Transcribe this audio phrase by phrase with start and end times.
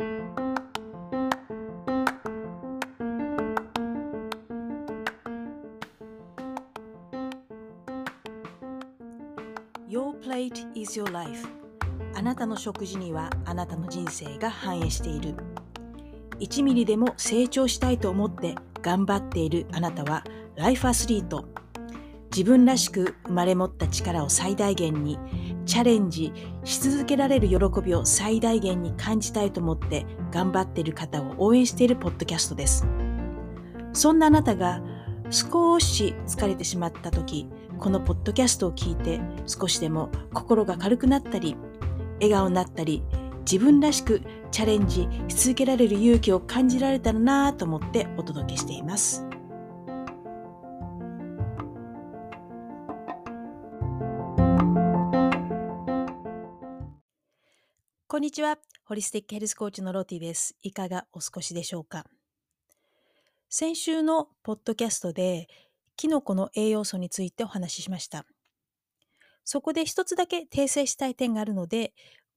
[0.00, 0.06] Your
[10.22, 11.48] plate is your life.
[12.14, 15.34] あなたの食事にはあなたの人生が反映している。
[16.38, 20.22] 1ミリでも成長したいと思って頑張っているあなたは
[20.54, 21.48] ライフアスリート
[22.30, 25.18] 自分らしく生まれ持った力を最大限に
[25.68, 26.32] チャレンジ
[26.64, 32.86] し続けられる喜びを最大限に感じたいと思って頑張っている方を応援しているポッドキャストです
[33.92, 34.82] そんなあなたが
[35.28, 41.54] 少し疲れてしまった時このポッドキャストを聞いて少しでも心が軽くなったり
[42.14, 43.04] 笑顔になったり
[43.40, 49.27] 自分らしくチャレンジし続けられる勇気を感じられたらなぁと思ってお届けしています。
[58.18, 58.58] こんにちは。
[58.84, 60.56] ホリスティックヘルスコーチのロティです。
[60.64, 62.04] いかがお過ごしでしょうか？
[63.48, 65.46] 先週のポッドキャストで
[65.94, 68.26] キノコの栄養素についてお話ししました。
[69.44, 71.92] そこで一つだけ訂正したい点があるので、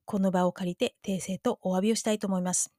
[0.05, 2.71] この場を借りて訂正とお詫びをしたいと思います。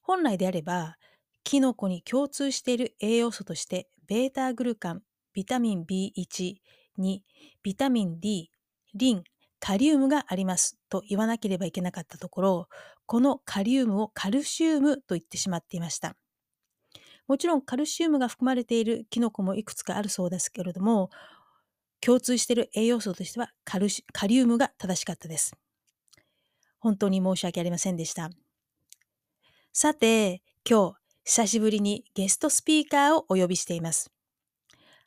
[0.00, 0.94] 本来であれば、
[1.42, 5.02] キノコに共通している栄養素として、ベータグルカン、
[5.32, 6.54] ビタミン B1
[6.98, 7.24] に
[7.64, 8.48] ビタミン D、
[8.94, 9.24] リン、
[9.64, 12.68] カリウムがありますと言わなければいけなかったところ、
[13.06, 16.16] このカリウムをカルシウムと言ってしまっていました。
[17.28, 21.10] もちろんカルシウムが含まれているキノコもいくつかあるそうですけれども、
[22.00, 25.52] 共通している栄養素としてはカルシカリウムが正しかったです。
[26.80, 28.30] 本当に申し訳ありませんでした。
[29.72, 34.10] さて、今日、久しぶりにゲストスピーカーをお呼びしています。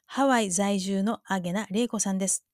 [0.06, 2.46] ハワイ在住のアゲナ・レイコさんです。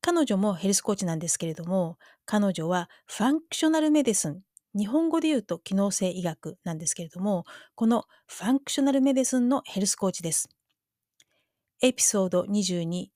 [0.00, 4.42] 彼女も health coach なんですけれども、彼女は functional medicine、
[4.76, 10.48] 日本語で言うと機能性医学なんですけれども、この functional medicine の health coach です。
[11.82, 13.08] エピソード22、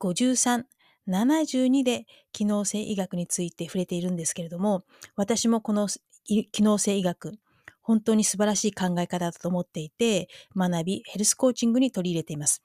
[0.00, 0.64] 53、
[1.08, 4.84] 72で機能性医学について触れているんですけれども、
[5.16, 5.88] 私もこの
[6.24, 7.38] 機能性医学、
[7.82, 12.62] 本当に素晴らしい考え方だと思っていて、学び、ヘルスコーチングに取り入れています。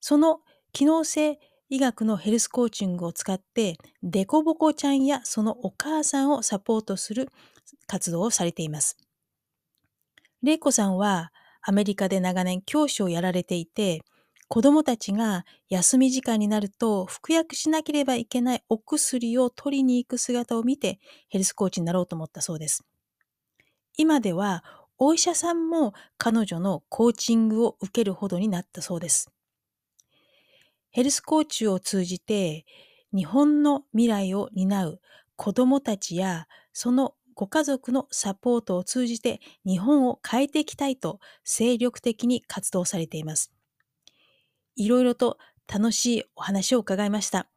[0.00, 0.40] その
[0.72, 7.28] 機能性医学のヘルスコーチングを使って、デコボコちゃんやそのお母さんをサポートする
[7.86, 8.96] 活動をされています。
[10.42, 11.32] レイコさんは
[11.62, 14.00] アメリカで長年教師をやられていて、
[14.48, 22.84] 子供たちが休み時間になると服薬しなければいけないお薬を取りに行く姿を見てヘルスコーチになろうと思ったそうです。
[23.96, 24.64] 今では
[24.96, 29.30] お医者さんも彼女のコーチングを受けるほどになったそうです。
[30.96, 32.64] ヘルスコーチを通じて
[33.14, 35.00] 日本の未来を担う
[35.36, 43.52] 子どもたちやそのご家族のサポートを通じて日本を変えていきたいと精力的に活動されています。
[44.74, 45.36] いろいろと
[45.70, 47.50] 楽しいお話を伺いました。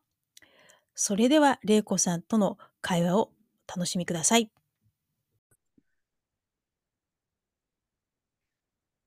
[0.93, 3.31] それでは、玲子さんとの会話を
[3.73, 4.51] 楽しみください。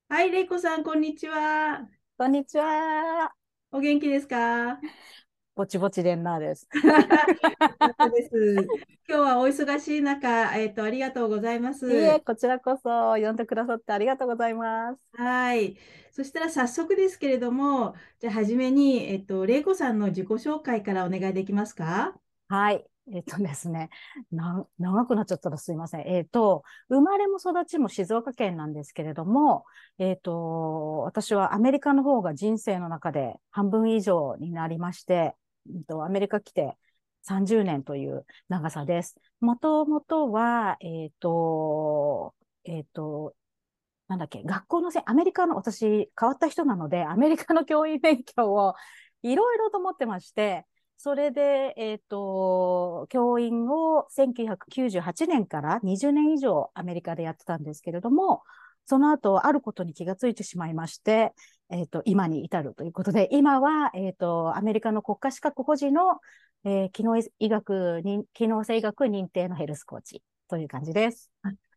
[0.09, 1.87] はい、玲子さん、こんにちは。
[2.17, 3.42] こんにちは。
[3.75, 4.79] お元気ですか？
[5.55, 6.69] ぼちぼちでんなです。
[6.77, 8.57] です
[9.09, 12.21] 今日はお忙しい中、えっ、ー、と、ありがとうございます。
[12.21, 15.01] こちらこそ呼んでくださってありがとうございます。
[15.15, 15.79] はい。
[16.11, 22.15] そしたら早速ですけれども、じゃあ、はじめに、えっ、ー、と、玲子さんの自己紹介からお願いできますか？
[22.49, 22.85] はい。
[23.11, 23.91] えっ、とですね
[24.31, 26.01] な、長くなっちゃったらすいません。
[26.03, 29.65] えっ、と、生まれも育ちも静岡県なんですけれども、
[29.99, 35.35] えっ、と、私はアメリカの方が人生の中で半分以上になりまして、
[35.69, 36.77] えっと、アメリカ来て
[37.29, 39.17] 30年という長さです。
[39.41, 42.35] もともとは、えっ、と、
[42.65, 43.35] えっ、と、
[44.09, 48.75] なんだっけ、学校のせ、アメリカの、私変わった人なので、アメリカの教員勉強を
[49.23, 50.67] いろいろと思ってまして、
[51.05, 58.45] それで、えっ、ー、と、教員を1998年から20年以上アメリカでやってたんですけれども、
[58.87, 61.33] その後、あることに気がついてしまいまして、
[61.71, 66.21] えっ、ー、と、今に至るということで、今は、えっ、ー、と、アメリカの国家資格保持の、
[66.65, 71.33] えー、機能医学に、機能性医学認定のヘルスコーチという感じです。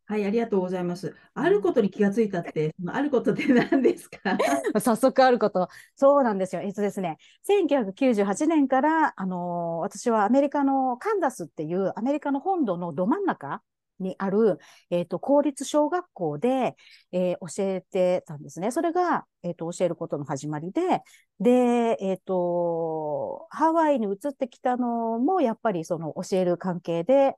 [0.07, 1.15] ありがとうございます。
[1.33, 4.37] あることに気がついたって、あることって何ですか？
[4.79, 5.67] 早速あること。
[5.95, 6.61] そうなんですよ。
[6.61, 7.17] えっとですね、
[7.47, 13.61] 1998年から、あのー、私はアメリカのカンザスっていうアメリカの本土のど真ん中
[13.99, 14.59] にある、
[14.89, 16.75] えっ、ー、と、公立小学校で、
[17.11, 18.71] えー、教えてたんですね。
[18.71, 21.01] それが、えっ、と、教えることの始まりで、
[21.39, 27.35] で、えっ、と、ハワイに移ってきたのも、やっぱりその教える関係で、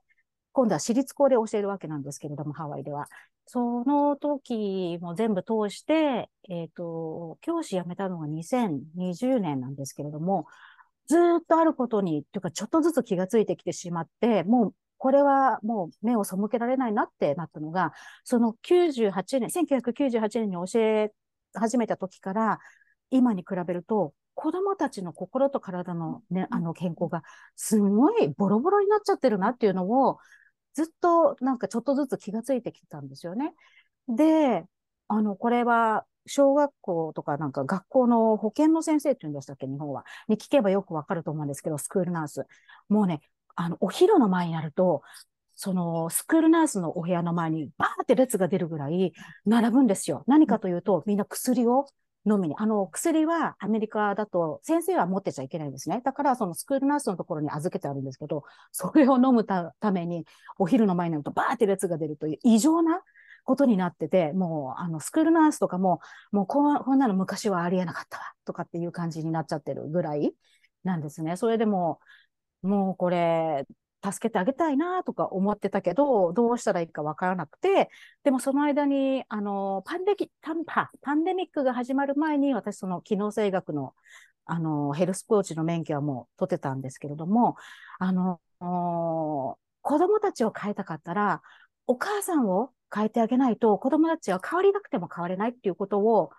[0.52, 3.08] 今度は私立校で教えるわけなんですけれども、ハワイでは。
[3.46, 10.46] その時も全部通して、えっ、ー、と、教師辞めたのが2020年なんですけれども、
[11.06, 17.92] ずっとあることに、というかちょっとずつ気がついてきてしまって、もうこれはもう目を背けられないなってなったのが、
[18.24, 21.12] その98年、1998年に教え
[21.54, 22.58] 始めた時から、
[23.10, 27.24] 今に比べると、子供たちの心と体のね、あの健康が
[27.56, 30.18] すごいボロボロになっちゃってるなっていうのを、
[30.74, 33.52] ずっとなんかちょっとずつ気がついてきたんですよね。
[34.06, 34.64] で、
[35.08, 40.04] あの、これは小学校とかなんか学校の保健の先生って言うんでしたっけ、日本は。
[40.28, 42.46] に聞けばよくわかると思うんですけど、スクールナース。
[42.88, 43.22] もうね、
[43.56, 45.02] あの、お昼の前になると、
[45.56, 49.12] その、スクールナースのお部屋の前にバーって列が出るぐらい
[49.46, 50.22] 並ぶんですよ。
[50.28, 51.86] 何かというと、みんな薬を
[52.28, 52.54] 飲みに。
[52.58, 56.00] あの、薬はアメリカだと先生は持ってちゃいけないんですね。
[56.04, 60.26] だからそのスクールナースのところに預けてあるんですけど、それを飲むために
[60.58, 63.00] お昼の前になるとバーって列が出るという異常な
[63.44, 66.00] ことになってて、もう、あの、スクールナースとかも、
[66.32, 70.34] もうここんなの昔はありえなかったわ、とかっていう感じになっちゃってるぐらい
[70.84, 71.36] なんですね。
[71.36, 71.98] それでも、
[72.62, 73.66] もうこれ、
[74.04, 77.90] 助けてあげたいなとか思ってたけど、どうしたらいいかわからなくて、
[78.22, 83.94] でもその間に、あの、パンデキ、パンパ、ンデミックが始まる前に、私その機能性学の、
[84.46, 87.56] あの、 health coach の免許はもう取ってたんですけれども、
[87.98, 91.42] あの、子供たちを変えたかったら、
[91.86, 96.30] お母さんを変えてあげないと、子供たちは変わりたくても変われないっていうことを、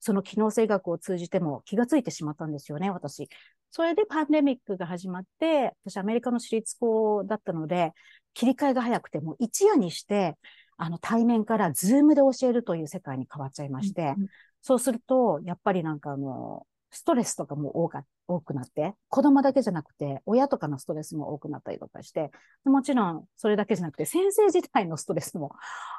[0.00, 3.28] その機能性医学を通じても気がついてしまったんですよね、私。
[3.70, 7.92] それでパンデミックが始まって、私アメリカの私立校だったので、
[8.34, 10.36] 切り替えが早くて、もう一夜にして、
[10.78, 14.28] あの対面から Zoom で教えるという世界に変わっちゃいまして、うんうん、
[14.62, 16.66] そうすると、やっぱりなんかあの、
[16.96, 22.30] ストレスとかも多か多くなって、子供だけじゃなくて、親とかのストレスも多くなったりとかして、
[22.64, 25.52] もちろんそれだけじゃなくて、先生自体のストレスも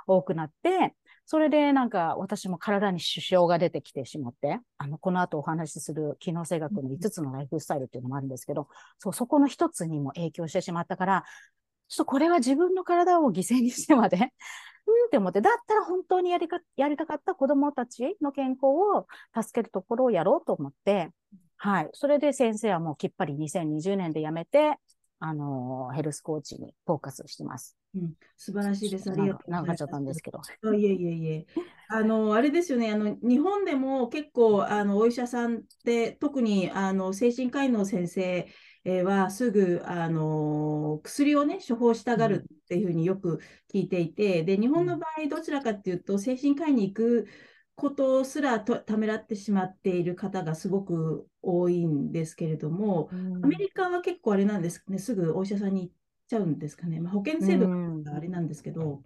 [0.07, 0.95] 多くなって、
[1.25, 8.67] それでなんか私も体に支障が出てきてしまって、あの、この後お話しする機能性学の5つのライフスタイルっていうのもあるんですけど、
[8.97, 11.23] そう、そこの1つにも影響してしまったから、
[11.89, 14.33] ちょっとこれは自分の体を犠牲にしてまで
[14.87, 21.11] うんって思って、だったら本当にやりか、やりたかった子供たちの健康を助けるところをやろうと思って、
[21.57, 21.89] はい。
[21.93, 24.77] それで先生はもうきっぱり2020年で辞めて、
[25.19, 27.75] あの、ヘルスコーチにフォーカスしてます。
[27.95, 29.11] うん、素晴らしいです。
[29.11, 29.51] ありがとう。
[29.51, 30.39] 長かっちゃったんですけど。
[30.75, 31.45] いえいえいえ。
[31.89, 32.91] あの、あれですよね。
[32.91, 38.47] あの、日本でも結構、あの、お医者さんって、特に、あの、精神科医の先生
[39.03, 43.39] は、すぐ、あの、薬をね、処方したがるっていうふうによく
[43.73, 47.27] 聞いていて、で、日本の場合、どちらかっていうと、精神科医に行く
[47.75, 55.93] ことすらとためらってしまっている方がすごく多いんですけれども、うん、アメリカは結構あれなんですね、すぐお医者さんに行っ
[56.27, 56.99] ちゃうんですかね。
[56.99, 57.67] まあ、保険制度
[58.03, 59.03] があれなんですけど。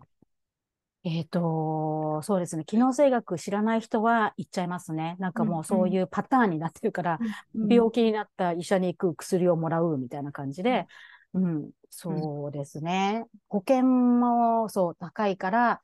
[1.05, 2.65] うん、えっ、ー、と、そうですね。
[2.65, 5.15] 機能性学知らない人は行っちゃいますね。
[5.19, 7.19] なんかもうそういうパターンになってるから、
[7.55, 10.87] うん、病気になった医者に行く薬をもらうみたいな感じで、
[11.33, 13.25] うん、そうですね。
[13.49, 15.81] 保険もそう高いから、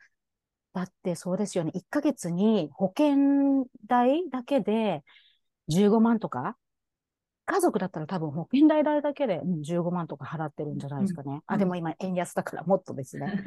[0.73, 1.71] だってそうですよね。
[1.73, 5.03] 1ヶ月に保険代だけで
[5.69, 6.55] 15万とか？
[7.49, 11.31] 家族だったら多分保険代代だけで、うん、15万とか払ってるんじゃないですかね。
[11.31, 13.45] うん、あ、でも今円安だからもっとですね。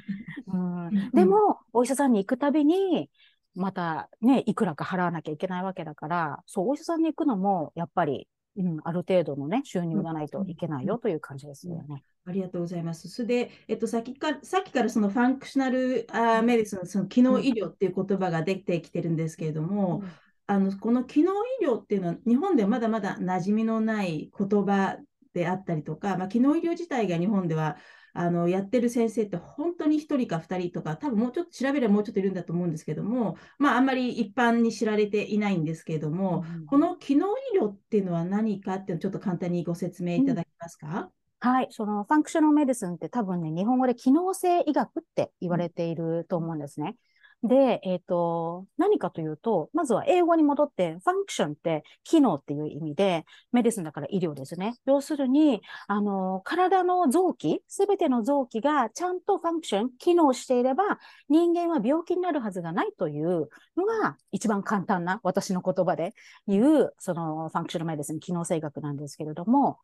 [0.52, 3.10] うん、でも、お医者さんに行くたびに、
[3.54, 12.04] またね、いくらか払わなきゃいけないわけだから、そう、お医者さんに行くのも、やっぱり、うん、ある程度のね、収入がないといけないよという感じですよね。
[12.26, 13.08] ありがとうございます。
[13.08, 20.10] それで、えっと、さっきかさっきからそのファンクショナルあメディスン、その機能医療っていう言葉が出てきてるんですけれども、うん、
[20.46, 24.98] あのこの機能医療っていうのは日本ではまだまだ馴染みのない言葉
[25.32, 27.76] であったりとか、まあ、機能医療自体が日本では
[28.12, 41.08] あのやってる先生って本当に1人か2人とか、多分もうちょっと調べればもうちょっといるんだと思うんですけども、まあ、あんまり一般に知られていないんですけれども、うん、この機能医療っていうのは何かっていうのをちょっと簡単にご説明いただけますか、うん
[41.42, 41.68] はい。
[41.70, 46.96] その functional medicine って多分ね、日本語で機能性医学って言われていると思うんですね。
[47.42, 54.74] で、えっ、ー、と、何かというと、まずは英語に戻って、 function って機能っていう意味で、 medicine だから医療ですね。
[54.84, 60.98] 要するに、あの、体の臓器、すべての臓器がちゃんとファンクション、機能していれば、
[61.30, 66.12] 人間は病気になるはずがないというのが、一番簡単な私の言葉で
[66.46, 69.78] 言う、その function medicine、機能性医学なんですけれども、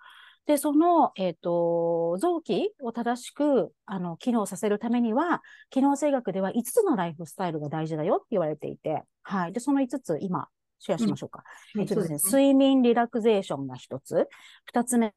[0.47, 9.53] で、その、えっ、ー、と、臓器を正しく、あの、機能させるためには、機能性医学では5つのライフスタイルが大事だよって言われていて、はい。
[9.53, 10.49] で、その5つ、今、
[10.79, 11.43] シェアしましょうか。
[11.75, 14.29] うん、えっとですね、すね睡眠リラクゼーションが1つ、
[14.73, 15.15] 2つ目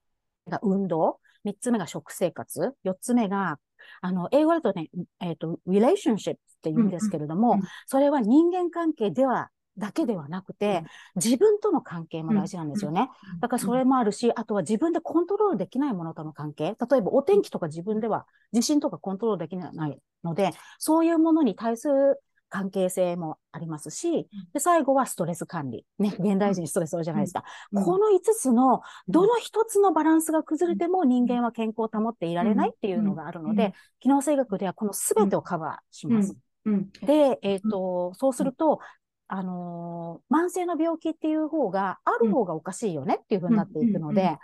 [0.47, 3.59] が運動、3つ目が食生活、4つ目が、
[4.01, 10.83] あの、英語だとね、えっ、と、relationship って言うんですけれども、うんうんそれは人間関係では、だけではなくて、
[11.15, 13.09] 自分との関係も大事なんですよね。
[13.39, 16.75] だからそれもあるし、あとは自分でコントロールできないものとの関係。
[16.89, 25.85] 例えばお天気とか自分では地震とかコントロールできないので、そういうものに対する関係性もありますし、で、最後はストレス管理。
[25.99, 27.43] ね、現代人ストレス多いじゃないですか。
[27.71, 27.83] うん。
[27.83, 33.55] この5つの、どの一つのバランスが崩れても人間は健康を保っていられないっていうのがあるのうん。
[33.55, 36.35] で、機能性学ではこの全てをカバーします。
[36.65, 36.89] うん。
[37.03, 38.79] で、えっ、と、そうすると、
[39.29, 44.37] あのー慢性の病気っていう方が、ある方がおかしいよねっていうふうになっていくので、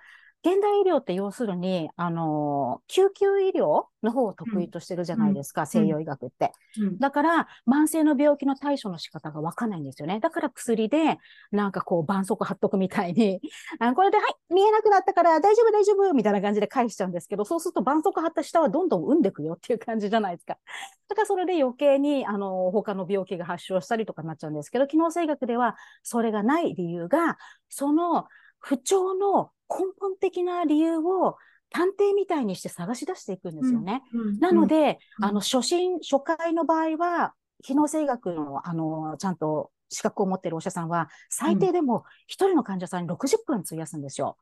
[0.46, 6.52] 現代医療って要するに、あのー救急医療の方を得意としてるじゃないですか、西洋医学って。
[6.80, 10.20] うんだから、慢性の病気の対処の仕方がわかんないんですよね。
[10.20, 11.18] だから薬で、
[11.52, 13.42] なんかこう、絆創膏貼っとくみたいに、
[13.80, 20.60] あこれで、はい、見えなくなったから大丈夫、大丈夫、みたいな感じで返しちゃうんですけど、そうすると絆創膏貼った下はどんどん産んでくよっていう感じじゃないですか。
[21.08, 28.28] だからそれで余計に、あの、他の病気が発症したりとかになっちゃうんですけど、機能性学ではそれがない理由が、その
[28.60, 31.38] 不調の根本的な理由を
[31.70, 34.02] 探偵みたいにして探し出していくんですよね。
[34.14, 35.26] うんなので、うん。
[35.26, 44.38] あの、初心、初回の場合は、機能性学の、あの、ちゃんと資格を持っているお医者さんは、最低でも一人の患者さんに60分費やすんですよ。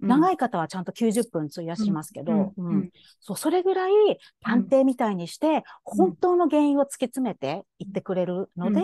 [0.00, 2.54] 長い方はちゃんと90分費やしますけど、
[3.20, 3.92] そう、それぐらい
[4.42, 8.80] 探偵みたいにして、本当の原因を突き詰めていってくれるので、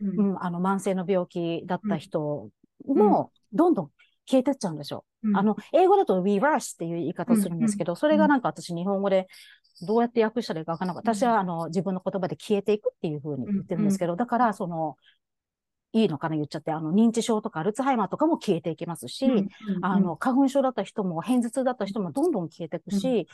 [0.00, 2.50] うんうん、あの、慢性の病気だった人
[2.86, 3.90] も、どんどん
[4.26, 5.04] 消えてっちゃうんですよ。
[5.24, 9.26] うんあの、英語だと reverse っていう言い方をするんですけど、それがなんか私日本語で
[9.82, 11.14] どうやって訳したらいいかわからなかった。
[11.14, 14.96] 私はあの、自分の言葉で消えていくっていうふうに言ってるんですけど、だからその、
[15.96, 19.48] いいのかな言っちゃって、あの、認知症とかアルツハイマーとかも消えていきますし、うん
[19.80, 23.26] あの、花粉症だった人も、片頭痛だった人もどんどん消えていくし、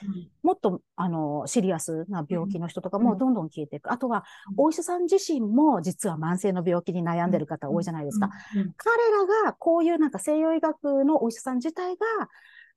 [0.45, 3.91] もっと、あの、シリアスな病気の人とかもどんどん消えていく。
[3.91, 4.25] あとは、
[4.57, 8.31] お医者さん自身も実は慢性の病気に悩んでる方多いじゃないですか。
[8.55, 8.73] うん。
[8.77, 12.07] 彼らがこういうなんか西洋医学のお医者さん自体が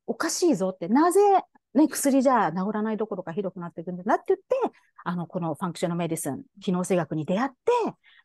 [0.07, 1.19] おかしいぞって、なぜ、
[1.75, 4.45] ね、薬じゃ治らないどころかひどくなっていくんだなって言って、
[5.03, 7.55] あの、この functional medicine、機能性学に出会って、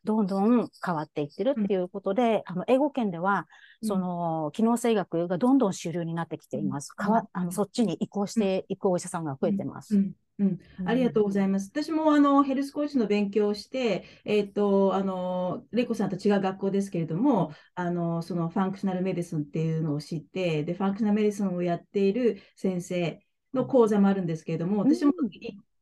[0.03, 3.47] どんどん変わっていってるっていうことで、あの、英語圏では、
[3.81, 3.87] うん。
[3.87, 6.93] その、機能性学がどんどん主流になってきています。
[6.97, 7.05] うん。
[7.05, 9.95] 変わ、あの、そっちに移行していくお医者さんが増えてます。
[9.95, 10.15] うん。
[10.39, 10.59] うん。
[10.85, 11.69] ありがとうございます。
[11.71, 23.21] 私もあのヘルスコーチの勉強をして、えっと、あの、レイコさんと違う学校ですけれども、あの、その functional medicine っていうのを知って、で、 functional medicine をやっている先生
[23.53, 25.13] の講座もあるんですけれども、私も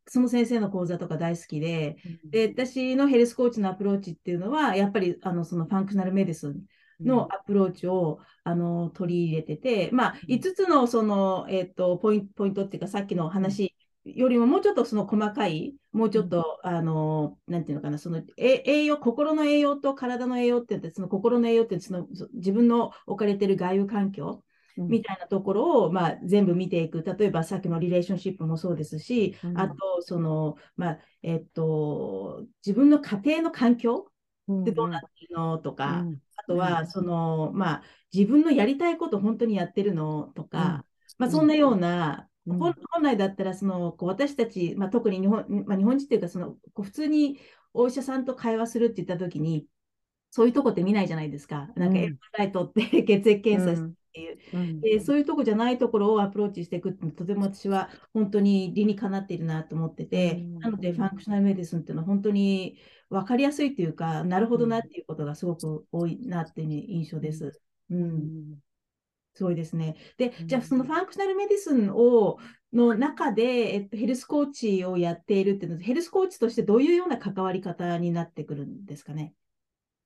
[0.07, 6.61] その先生の講座とか大好きで、で、私のヘルスコーチのアプローチっていうのは、やっぱりあのその functional medicine
[6.99, 10.35] のアプローチを、あの取り入れてて、まあ、うん。
[10.35, 27.03] 5つのその、えっとポインポイントっていうか、さっきの話よりももうちょっとその細かい、もうちょっと、あの、なんていうのかな、そのえ栄養、心の栄養と体の栄養って言って、その心の栄養ってそのそ自分の置かれてる外部環境うんみたいなところを、まあ、全部見ていく。
[27.03, 29.57] 例えばさっきのリレーションシップもそうですし、うん。
[29.59, 34.11] あと、その、まあ、えっと、自分の家庭の環境
[34.47, 36.21] うんってどうなってるのとか、うん。
[36.35, 37.83] あとは、その、まあ、
[38.13, 40.85] 自分のやりたいこと本当にやってるのとか、
[41.17, 42.59] まあ、そんなような、うん。
[42.59, 47.39] 本本来だったら、その、こう私たち、まあ、特に日本、まあ、日本人っていうか、その、こう普通に
[47.73, 49.67] お医者さんと会話するって言ったときに、
[50.31, 51.69] そういうとこって見ないじゃないですか。
[51.75, 52.03] なんか、うん。
[52.03, 54.61] エルライトって 血液検査してっていう。
[54.61, 62.77] うんでそういうとこじゃないところをアプローチしていくってとても私は本当に理にかなっているなと思ってて、うんなので functional medicine っていうのは本当に
[63.09, 67.59] 分かりやすいというか、なるほどなっていうことがすごく多いなっていう印象です。
[67.89, 68.59] うん、うん
[69.33, 69.95] すごいですね。
[70.17, 72.37] でう、んじゃあその functional medicine を
[72.73, 79.33] の中で、えっと、ヘルスコーチをやっているっていうのは、ヘルスコーチとしてどういうような関わり方になってくるんですかね？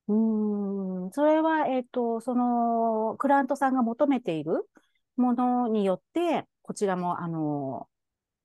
[0.08, 4.68] うーん、それは、えっと、その、クライアントさんが求めている
[5.16, 7.88] ものによって、こちらも、あの、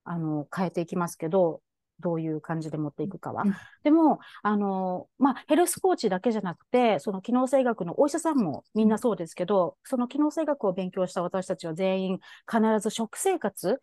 [0.04, 1.60] あの、変えていきますけど、
[2.00, 3.42] どういう感じで持っていくかは。
[3.42, 12.18] うんでも、あの、まあ、ヘルスコーチだけじゃなくて、その機能性学のお医者さんもみんなそうですけど、その機能性学を勉強した私たちは全員
[12.50, 13.80] 必ず食生活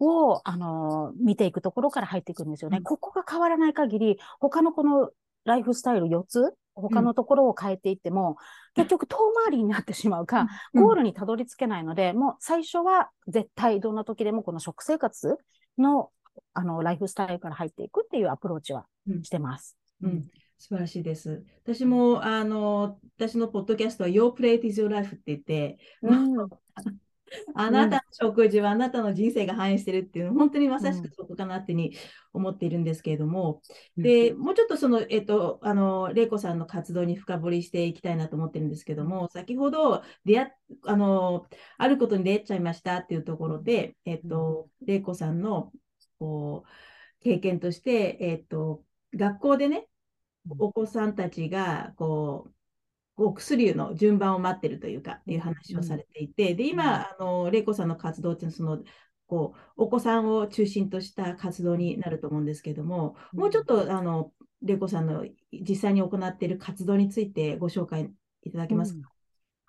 [0.00, 2.78] を、あの、見ていくところから入っていくんですよね。
[2.78, 5.10] うんここが変わらない限り、他のこの
[5.44, 8.36] ライフスタイル4つ、他のところを変えていっても、
[8.74, 15.38] 結局遠回りになってしまうか、ゴールにたどり着けないので、もう最初は絶対どんな時でもこの食生活
[15.78, 16.10] の
[16.52, 19.24] あのライフスタイルから入っていくっていうアプローチはうん。
[19.24, 19.76] してます。
[20.02, 20.26] うん、
[20.58, 21.44] 素晴らしいです。
[21.64, 26.34] 私も、あの、私のポッドキャストは Your Plate is Your Life って言って、うん。
[26.34, 26.48] ま
[27.54, 31.96] ああなたの食事はあなたの人生が反映してるっていうの本当にまさしくそこかなってに
[32.32, 33.62] 思っているんですけれども、
[33.96, 40.52] うん、でもうちょっとその、えっと、あの玲子さんの活動に深掘りしていきたいなと思ってるんですけども、先ほど出会
[40.84, 41.46] あの
[41.78, 45.72] あることに出会っちゃいましたっていうところで、えっと、玲子さんの
[46.18, 48.82] こう経験として、えっと、
[49.14, 49.88] 学校でね、
[50.58, 52.55] お子さんたちがこう
[53.16, 58.82] お薬の順番を待ってるというか、っていう話をされていて、で、今、あの、玲子さんの活動っていうのは、その、
[59.26, 64.32] こう、お子さんを中心とした活動になると思うんですけれども、もうちょっと、あの、
[64.62, 68.10] 玲子さんの実際に行っている活動についてご紹介
[68.42, 69.10] いただけますか、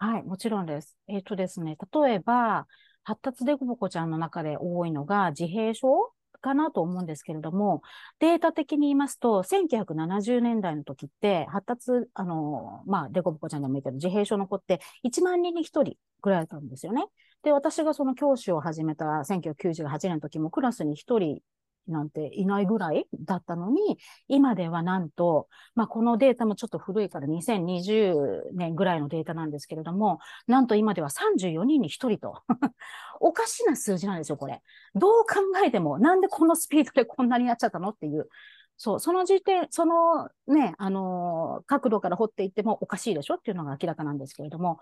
[0.01, 0.97] うん、はい、もちろんです。
[1.07, 2.67] えっ、ー、とですね、例えば、
[3.03, 7.81] 発達デコボコちゃんの中で多いのが自閉症かなと思うんですけれども、
[8.19, 17.05] データ的に言いますと、1970年代の時って、発達、あの、まあ、デコボコちゃんでもいいけど、自閉症の子って1万人に1人くらいだったんですよね。
[17.43, 21.41] で、私がその教師を始めた1998年の時もクラスに1人
[21.87, 32.41] なんていないぐらいだったのに、今ではなんと、まあ、このデータもちょっと古いから2020年ぐらいのデータなんですけれども、なんと今では34人に1人と。
[33.19, 34.61] おかしな数字なんですよ、これ。
[34.95, 38.29] どう考えても、なんでこのスピードでこんなにやっちゃったのっていう。
[38.77, 44.79] そう、その時点、そのね、あのー、角度から掘っていってもおかしいでしょっていうのが明らかなんですけれども、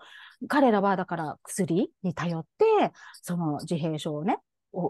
[0.48, 4.38] 彼らはだから薬に頼って、その自閉症をね、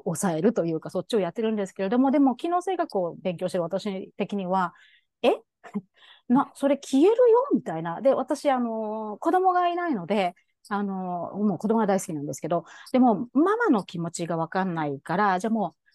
[0.04, 3.62] 抑えるというか、そっちをやってるんですけれども、でも機能性学を勉強してる。
[3.64, 4.74] 私的には、
[5.22, 5.30] え？
[6.28, 7.48] な、それ消えるよ？
[7.54, 8.00] みたいな。
[8.00, 10.34] で、私、あの、子供がいないので、
[10.68, 15.85] あの、もう子供が大好きなんですけど、でも、ママの気持ちがわかんないから、じゃあもう、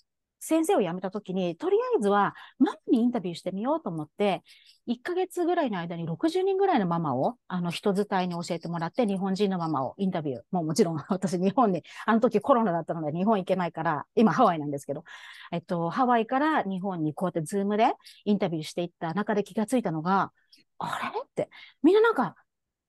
[0.42, 4.42] 先生を辞めた時に、とりあえずはママにインタビューしてみようと思って、
[4.88, 10.42] 1ヶ月ぐらいの間に60人ぐらいのママを、あの、人伝いに教えてもらって、日本人のママをインタビュー。
[10.52, 15.04] もうもちろん 私日本に、あの時コロナだったので日本行けないから、今ハワイなんですけど、
[15.52, 17.94] えっと、ハワイから日本にこうやってズームで
[18.26, 20.32] インタビューしていった中で気がついたのが、
[20.80, 21.50] あれって、
[21.84, 22.36] みんななんか、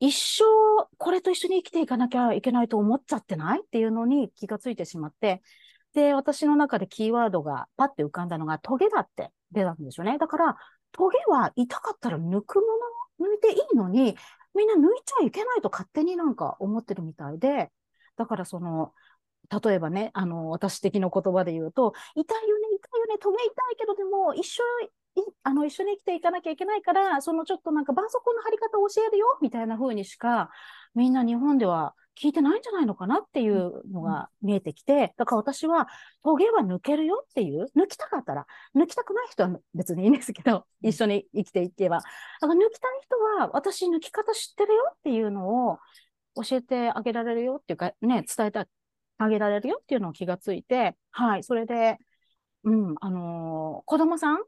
[0.00, 0.44] 一生
[0.98, 5.42] これと一緒に生きていかなきゃいけないと思っちゃってないっていうのに気がついてしまって、
[5.94, 10.18] で、私の中でキーワードがパッて浮かんだのが、トゲだって出たんですよね。
[10.18, 10.56] だから、
[10.92, 12.66] トゲは痛かったら抜くも
[13.18, 14.16] の、抜いていいのに、
[14.54, 17.70] みんな抜いちゃいけないと勝手になんか思ってるみたいで、
[18.16, 18.92] だからその、
[19.64, 24.62] 例えばね、あの、私的な言葉で言うと、痛いよね、痛いよね、トゲ痛いけど、でも一緒
[25.42, 30.50] あの、一緒に生きていかなきゃいけないから、そのちょっとなんか絆創膏の貼り方を教えるよ、みたいな風にしか、
[30.94, 35.88] みんな日本では聞いてないんじゃないのかなっていうのが見えてきて、だから私は、
[36.22, 38.46] トゲは抜けるよっていう、抜きたかったら、
[38.76, 41.98] 抜きたくない人は別にいいんですけど、一緒に生きていけば。
[41.98, 45.78] だから抜きたい人は、私抜き方知ってるよっていうのを
[46.44, 48.66] 教えてあげられるよっていうか、ね、伝えて
[49.18, 51.98] あげられるよっていうのを気がついて、はい、それで、
[52.64, 54.38] うん、あのー、子供さん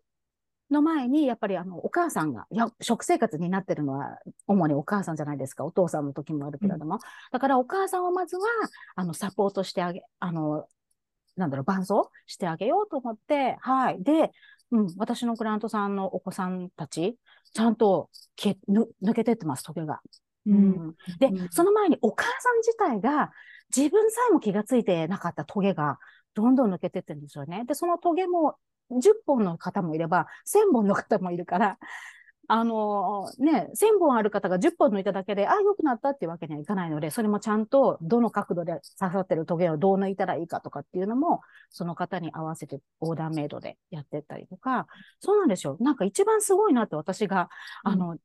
[0.71, 5.65] の前に、やっぱりあの、お母さんが、いや、食生活になってるのは、主にお母さんじゃないですか。
[5.65, 6.97] お父さんの時もあるけれども。
[6.97, 7.01] うん、
[7.33, 8.43] だからお母さんをまずは、
[8.97, 10.67] あの、サポートしてあげ、あの、
[11.37, 14.03] なんだろう、伴走してあげようと思って、はい。
[14.03, 14.31] で、
[14.71, 17.19] うん、私のクライアントさんのお子さんたち、
[17.53, 20.01] ちゃんと抜けてってます、時計が。
[20.47, 23.31] うん、で、うん、その前にお母さん自体が
[23.75, 25.99] 自分さえも気がついてなかったトゲが
[26.35, 27.65] どんどん抜けてってるんですよね。
[27.67, 28.57] で、そのトゲも
[29.01, 31.79] 10本の方もいれば、1000本の方もいるから、
[32.47, 44.87] あのー、ね、1000本ある方が10本抜いただけで、ああ、良くなったっていうわけにはいかないので、それもちゃんとどの角度で刺さってるトゲをどう抜いたらいいかとかっていうのも、その方に合わせてオーダーメイドでやってったりとか、
[45.21, 45.77] そうなんですよ。
[45.81, 47.49] なんか一番すごいなって私が、
[47.85, 48.17] うん、あの、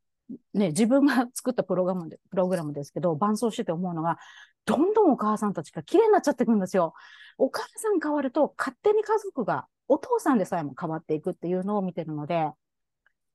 [0.54, 4.18] ね、自分が作ったプログラムで、プログラムですけど、伴走してて思うのが、
[4.66, 6.94] どんどんお母さんたちが綺麗になっちゃってくるんですよ。
[7.38, 12.50] お母さん変わると、勝手に家族がお父さんでさえも変わっていくっていうのを見てるので、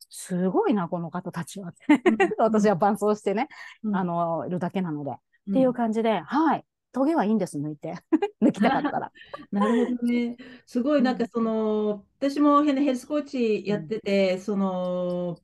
[0.08, 1.74] すごいな、この方たちは。
[2.38, 3.48] 私は伴走してね、
[3.82, 5.10] うん、あの、いるだけなので。
[5.48, 6.64] うん、っていう感じで、はい。
[6.92, 7.94] トゲはいいんです、抜いて。
[8.40, 9.12] 抜きたかったら。
[9.50, 10.36] なるほどね。
[10.64, 15.36] すごい、なんかその、私もヘルスコーチやってて、その、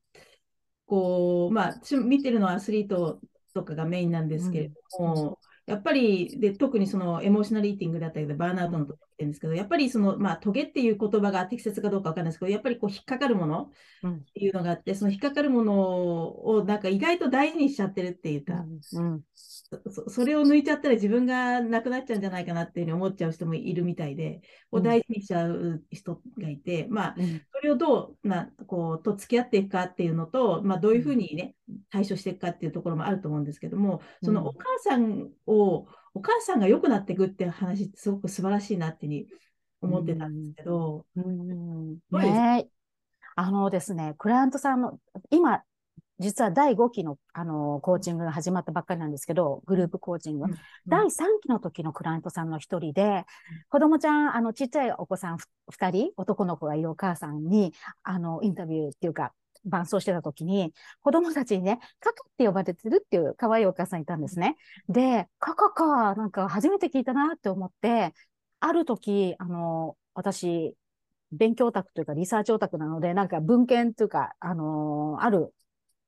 [0.86, 3.20] こう、まあ、見てるのはアスリート
[3.52, 13.70] とかがメインなんですけれども、やっぱりで特にそのエモーショナルイーティングだったりバーンアウトのところってんですけど、やっぱりその、まあ、トゲっていう言葉が適切かどうかわかんないですけど、やっぱりこう引っかかるもの
[14.06, 19.02] っていうのがあって、うん、その引っかかるものをなんか意外と大事にしちゃってるっていうか、うん、そ
[20.08, 24.40] それを抜いちゃったら自分がなくなっちゃうんじゃないかなっていうふうに思っちゃう人もいるみたいで、
[24.72, 27.14] を大事にしちゃう人がいて、まあ、
[27.52, 31.54] それをどうなこうと付き合っていくかっていうのと、まあ、どういうふうにね、
[31.90, 39.26] 対処していくかっていうところもあると思うんですけども、そのお母さんを、お母さんが良くなっていくっていう話、すごく素晴らしいなっていう
[39.80, 41.94] ふうに思ってたんですけど、うん。
[42.10, 42.32] どうです？
[42.32, 42.66] ね
[43.36, 44.98] あのですね、クライアントさんの、
[45.30, 45.62] 今、
[46.20, 50.44] 実は第5期の、あの、コーチングが始まったばっかりなんですけど、グループコーチング。
[50.44, 50.54] うん。
[50.86, 51.08] 第3
[51.42, 53.24] 期の時のクライアントさんの一人で、
[53.70, 59.32] 子供ちゃん、あの、ちっちゃいお子さんふ二人、男の子がいるお母さんに、あの、インタビューっていうか、
[59.64, 64.56] 伴走してた時に、子供たちにね、カカって呼ばれてるっていう可愛いお母さんいたんですね。
[64.88, 68.14] で、カカか、なんか初めて聞いたなって思って、
[68.60, 70.76] ある時、あの、私、
[71.32, 75.54] 勉強オタクというかリサーチオタクなので、なんか文献というか、あのある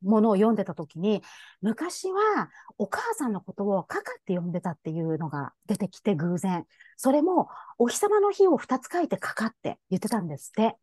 [0.03, 1.23] ものを読んでた時に、
[1.61, 6.67] 昔はお母さんのことをカカって呼んでたっていうのが出てきて偶然。
[6.97, 10.77] それもお日様の日を二つ書いてカカって言ってたんですって。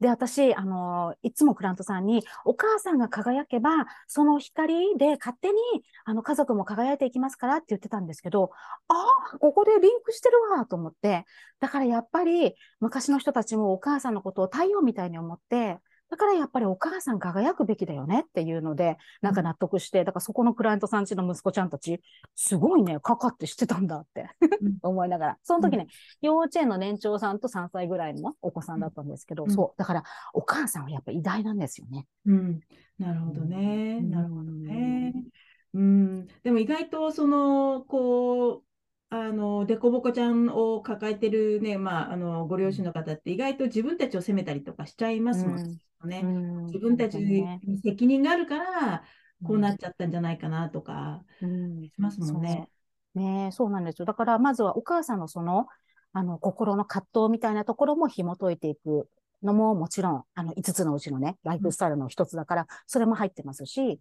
[0.00, 5.54] で、私、あの、いつもクラントさんに、お母さんが輝けば、その光で勝手に、
[6.04, 8.52] あの、家族も輝いていきますからって言ってたんですけど、
[8.86, 11.24] ああ、ここでリンクしてるわ、と思って。
[11.58, 22.00] だからやっぱり、昔の人たちもお母さんのことを太陽みたいに思って、だからやっぱりお母さん輝くべきだよねっていうので、なんか納得して、だからそこのクライアントさんちの息子ちゃんたち、
[22.34, 24.28] すごいね、かかってしてたんだって
[24.60, 25.38] うん 思いながら。
[25.42, 25.86] その時ね、
[26.20, 29.78] 幼稚園の年長さんと3歳ぐらいのお子さんだったんですけど、うんそう。
[29.78, 32.06] だからお母さんはやっぱ偉大なんですよね。
[32.26, 32.60] うん、
[32.98, 33.98] なるほどね。
[34.02, 35.12] うんなるほどね。
[35.74, 38.62] うん、でも意外とその、こう、
[39.10, 46.20] あの、デコボコちゃんを抱えてるね、まあ、あの、ご両親の方って意外と自分たちを責めたりとかしちゃいますもんね。
[46.22, 49.02] うん自分たちねに責任があるから、
[49.42, 52.68] こうなっちゃったんじゃないかなとか、うんしますもんね。
[53.14, 54.04] そうねそうなんですよ。
[54.04, 55.66] だから、まずはお母さんのその、
[56.12, 59.08] あの、心の葛藤みたいなところも紐解いていく
[59.42, 64.00] のももちろん、あの、5つのうちのね、ライフスタイルの一つだから、それも入ってますし、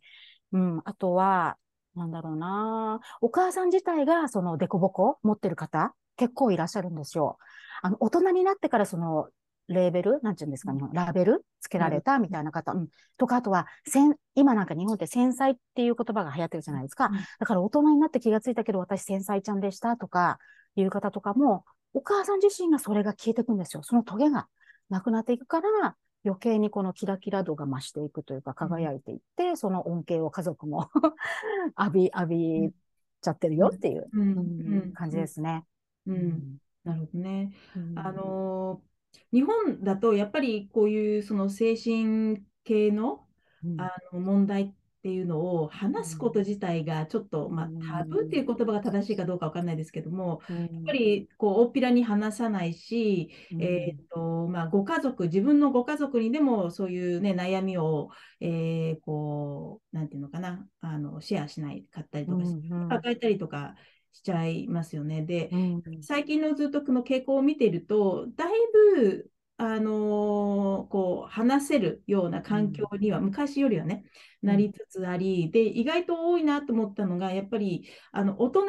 [0.51, 1.57] うん、あとは、
[1.97, 7.37] なんだろうな、お母さん自体がそのデコボコ持ってる方、結構いらっしゃるんですよ。
[7.81, 9.27] あの、大人になってからその、
[9.67, 12.87] レーベルなんていうんですか、日本、ラベルつけられたみたいな方、うん。
[13.17, 17.07] とか、あとは、せん、今なんか日本って繊細っていう言葉が流行ってるじゃないですか。
[17.07, 20.39] うんだから大人になって気がついたけど、私繊細ちゃんでしたとか、
[20.75, 23.83] いう方とかも、お母さん自身がそれが消えていくんですよ。
[23.83, 24.47] そのトゲが
[24.89, 30.89] なくなっていくから、余計にこのキラキラ度が増していくというか、輝いていって、その恩恵を家族も
[31.79, 32.73] 浴び、浴び
[33.21, 34.37] ちゃってるよっていう、うん。
[34.39, 34.41] う
[34.87, 34.93] ん。
[34.93, 35.65] 感じですね。
[36.05, 36.15] うん。
[36.15, 36.57] うん。
[36.83, 37.51] なるほどね。
[37.75, 37.95] うん。
[37.95, 38.87] あのー
[39.31, 43.27] 日本だとやっぱりこういうその精神系の
[43.63, 43.77] うん。
[43.77, 44.73] あの問題っ
[45.07, 58.09] ていうのを話すこと自体がちょっと、まあ、タブーっていう言葉が正しいかどうかわかんないですけども、やっぱりこう大っぴらに話さないし、えーとまあ、ご家族、自分のご家族にでもそういう、ね、悩みを、
[58.41, 62.43] えーこう、なんていうのかな、あのシェアしないかったりとか
[62.89, 63.75] 抱えたりとか
[64.11, 65.21] しちゃいますよね。
[65.21, 65.81] で、うん。
[66.01, 68.49] 最近のずっとこの傾向を見ていると、だい
[68.97, 74.05] ぶ、あのーこう話せるような環境には、昔よりはね、
[74.41, 78.65] なりつつあり、で、意外と多いなと思ったのが、やっぱりあの大人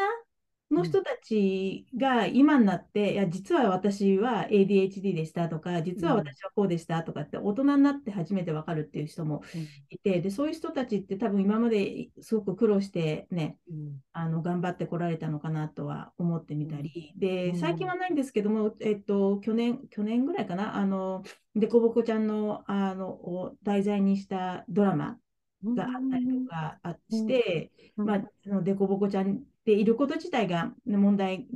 [0.70, 9.42] の人たちが今になって、いや、実は私は ADHD でしたとか、実は私はこうでしたとかって、大人になって初めてわかるっていう人も
[9.88, 14.02] いて、で、そういう人たちって多分今まですごく苦労してね、うん。
[14.12, 17.56] あの頑張ってこられたのかなとは思ってみたり、うで、ん。
[17.56, 21.22] 最近はないんですけども、えっと、去年、去年ぐらいかな、あの、
[21.54, 25.18] でこぼこちゃんの、あの、を題材にしたドラマ
[25.64, 28.06] があったりとかあして、うん。
[28.06, 31.46] まあ、そのデコボコちゃんでいること自体がね問題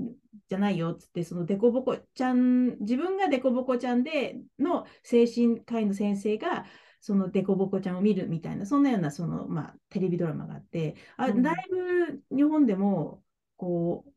[0.53, 6.66] じゃないよっつって、そのデコボコちゃん、自分がデコボコちゃんでの精神科医の先生が、
[7.01, 11.42] そのデコボコちゃんを見るみたいな、そんなようなその、まあ、テレビドラマがあって、あうん。
[11.42, 13.22] だいぶ日本でも
[13.57, 14.12] こう、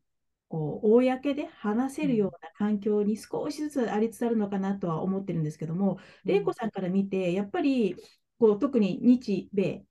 [0.48, 7.96] こう公で話せるような環境に少しずつありつつあるのかなとは思ってるんですけども、玲子さんから見て、やっぱり
[8.38, 9.86] こう特に日米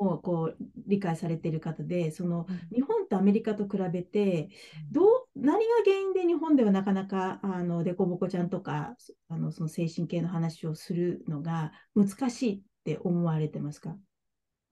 [0.00, 0.56] うんをこう
[0.86, 4.50] 理解されている方で、そのうん日本とアメリカと比べて、
[4.92, 8.94] どう何が原因で日本ではなかなかあのデコボコちゃんとか
[9.28, 13.96] あのその精神系の話をするのが難しいって思われてますか？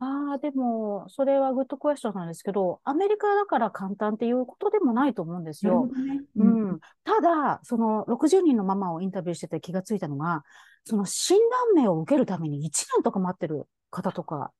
[0.00, 5.88] ああ、でも、それはグッドクエスチョンなんですけど、アメリカだから簡単っていうことでもないと思うんですよ。
[5.90, 6.20] どね。
[6.36, 6.80] ううんん。
[7.04, 10.42] ただ、その60人のママをインタビューしてて気がついたのが、
[10.84, 11.38] その診
[11.74, 14.52] 断名を受けるために1年とか待ってる方とか、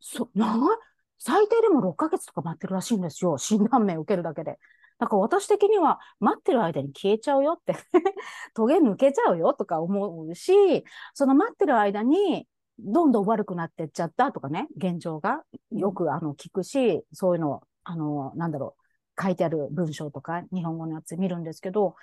[0.00, 0.56] そ、な、
[1.18, 3.38] 最低でも6ヶ月とか待ってるらしいんですよ。
[3.38, 4.58] 診断名を受けるだけで。
[4.98, 7.74] だから私的には待ってる間に消えちゃうよって、
[8.54, 10.84] トゲ抜けちゃうよとか思うし、
[11.14, 12.46] その待ってる間に
[12.78, 18.80] どんどん悪くなってっちゃったとかね、現状がよくあの聞くし、そういうの、あの、なんだろう。
[19.22, 21.94] 書いてある文章とか、日本語のやつ見るんですけど、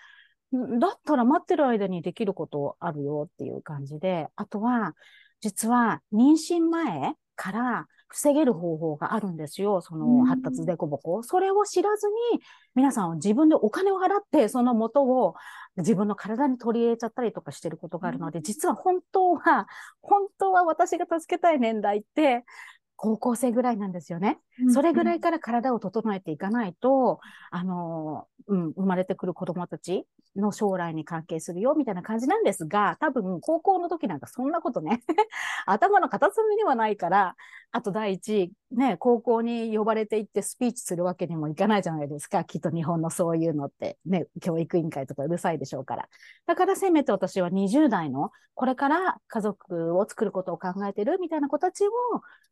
[0.56, 4.96] んだったら待ってる間にできることあるよっていう感じで、あとは、
[5.42, 9.82] 実は妊娠前から防げる方法があるんですよ。
[9.82, 11.23] その発達でこぼこ。
[11.23, 12.41] それを知らずに、
[12.76, 15.36] 皆さんは自分でお金を払って、その元を
[15.78, 19.67] 自分の体に取り入れちゃったりとかしてることがあるので、実は本当は、
[20.02, 22.45] 本当は私が助けたい年代って、
[22.98, 24.40] 高校生ぐらいなんですよね。
[24.74, 27.20] それぐらいから体を整えていかないと、
[27.52, 30.06] あの、うん、生まれてくる子供たち
[30.36, 35.04] の将来に関係するよ、みたいな感じなんですが、多分、高校の時なんかそんなことね、
[35.68, 37.36] 頭の片隅にはないから、
[37.72, 42.43] あと第一、ね、高校に呼ばれて行ってスピーチするわけにもいかないじゃないですか。
[42.43, 46.10] きっと日本のそういうのって、ね、教育委員会とかうるさいでしょうから。
[46.45, 51.91] だからせめて私は20代の、これから家族を作ることを考えてるみたいな子たちを、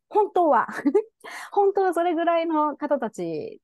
[0.08, 0.68] 本当は、
[1.52, 3.60] 本当はそれぐらいの方たち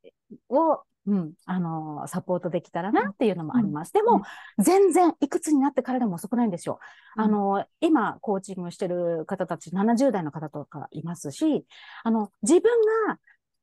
[0.50, 3.92] を、うん、あの、サポートできたらなっていうのもあります。
[3.92, 4.22] でも、
[4.58, 6.78] 全然いくつになってからでも遅くないんですよ。
[7.16, 11.66] あの、今、コーチングしてる方たち、70代の方とかいますし、
[12.04, 12.70] あの、自分
[13.08, 13.18] が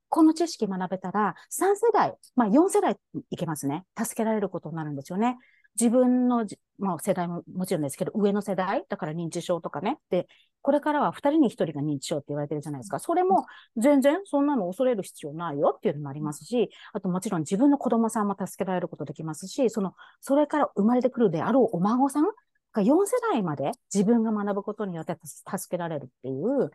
[0.10, 2.97] この知識学べたら、3世代、まあ4世代
[3.30, 3.86] いけますね。
[3.97, 5.38] 助けられることになるんですよね。
[5.80, 9.98] 自分のじ、まあ世代ももちろんですけど、上の世代、だから認知症とかね。
[10.10, 10.28] で、
[10.62, 13.00] これからは2人に1人が認知症って言われてるじゃないですか。
[13.00, 13.46] それも
[13.78, 22.26] 全然そんなの恐れる必要ないよっていうのもありますし、あともちろん自分の子供さんも助けられることできますし、その、それから生まれてくるであろうお孫さん
[22.74, 26.72] が4世代まで自分が学ぶことによって助けられるっていう、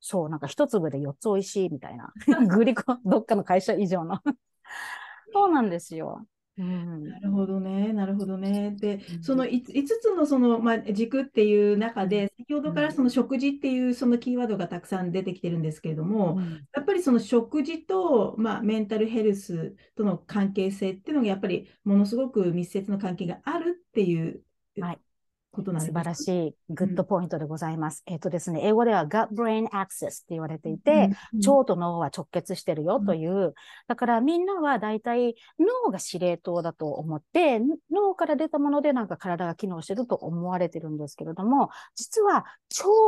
[0.00, 2.12] そう、なんか一粒で4つ美味しいみたいな。
[2.48, 4.18] グリコ、どっかの会社以上の。
[5.32, 6.26] そうなんですよ。
[6.56, 7.08] うん。
[7.08, 8.70] なるほどね、なるほどね。
[8.78, 9.22] でう、ん。
[9.22, 16.40] その5つのその、まあ、軸っていう中で、先ほどからその食事っていうそのキーワードがたくさん出てきてるんですけれども、
[16.74, 24.44] やっぱりその食事と、まあ、メンタルヘルスとの関係性っていうのがやっぱりものすごく密接の関係があるっていう
[24.78, 25.03] はい
[25.54, 25.92] ことなんです。
[25.92, 28.02] 素晴らしいグッドポイントでございます。
[28.06, 31.10] えっとですね、英語では gut brain axis って言われていて、
[31.46, 33.54] 腸と脳は直結してるよという、
[33.88, 42.44] だからみんなは大体脳が司令塔だと思って、脳から出たものでなんか体が機能してると思われてるんですけれども、実は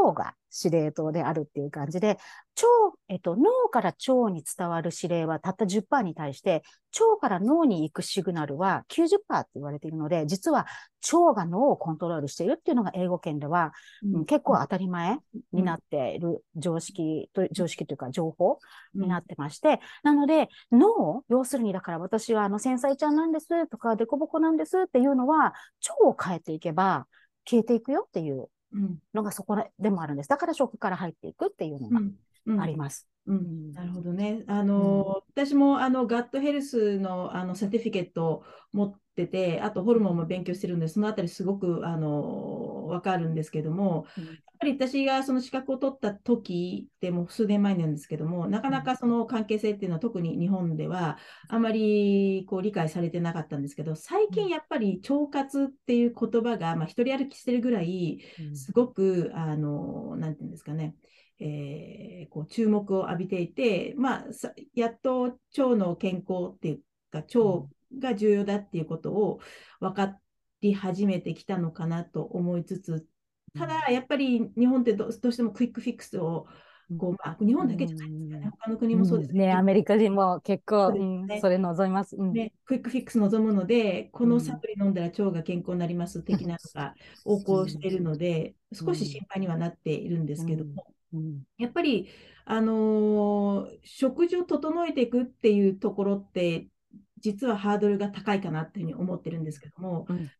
[0.04, 2.18] 腸が司令塔であるっていう感じで、
[2.56, 6.62] 腸、えっと、脳から腸に伝わる指令はたった10%に対して、
[6.98, 10.66] 腸から脳に行くシグナルは90%って言われているので、実は
[11.12, 14.24] 腸が脳をコントロールしているっていうのが英語圏では、うん。
[14.24, 15.18] 結構当たり前
[15.52, 18.58] になっている常識と、常識というか情報
[18.94, 25.52] になってまして、なので脳、要するにだから私はあの繊細ちゃんなんですとか、デコボコなんですっていうのは、
[25.86, 27.06] 腸を変えていけば
[27.44, 28.98] 消えていくよっていううん。
[29.14, 30.28] のがそこでもあるんです。
[30.28, 32.00] だから食から入っていくっていうのが。
[32.00, 32.14] うん
[32.58, 33.08] あります。
[33.26, 34.44] うん、なるほどね。
[34.46, 44.24] あの、私もあのガットヘルスのあのサティフィケットを持ってて、あとホルモンも勉強してるんで、そのあたりすごくあのわかるんですけども、うん。
[44.26, 58.20] やっぱり私がその資格を取った時ってもう数年前なんですけども、なかなかその関係性っていうのは特に日本ではあまりこう理解されてなかったんですけど、最近やっぱり腸活っていう言葉が、まあ、一人歩きしてるぐらい、
[58.54, 60.94] すごく、あの、なんていうんですかね、
[61.38, 65.22] えーこう注目を浴びていて、まあ、さやっと
[65.56, 67.68] 腸の健康っていうか、腸
[67.98, 69.40] が重要だっていうことを
[69.80, 70.18] 分か
[70.60, 73.06] り始めてきたのかなと思いつつ、
[73.54, 76.46] ただ、やっぱり日本ってどどうしてもクイックフィックスを、
[76.98, 81.40] こうまあ、日本だけじゃないですかね、他の国もそうですね、アメリカ人も結構、そね。
[81.40, 82.16] それ望みます。
[82.16, 82.32] うん。
[82.32, 84.30] ね、クイックフィックス望むので、こうん。
[84.30, 86.94] のサプリ飲んだら腸が健康になります的なのが
[87.24, 91.42] 横行しているので、少し心配にはなっているんですけども、うん。
[91.58, 92.08] やっぱり、
[92.44, 96.68] あのー食事を整えていくっていうところって、
[97.18, 100.30] 実はハードルが高いかなっていうふうに思ってるんですけども、うん。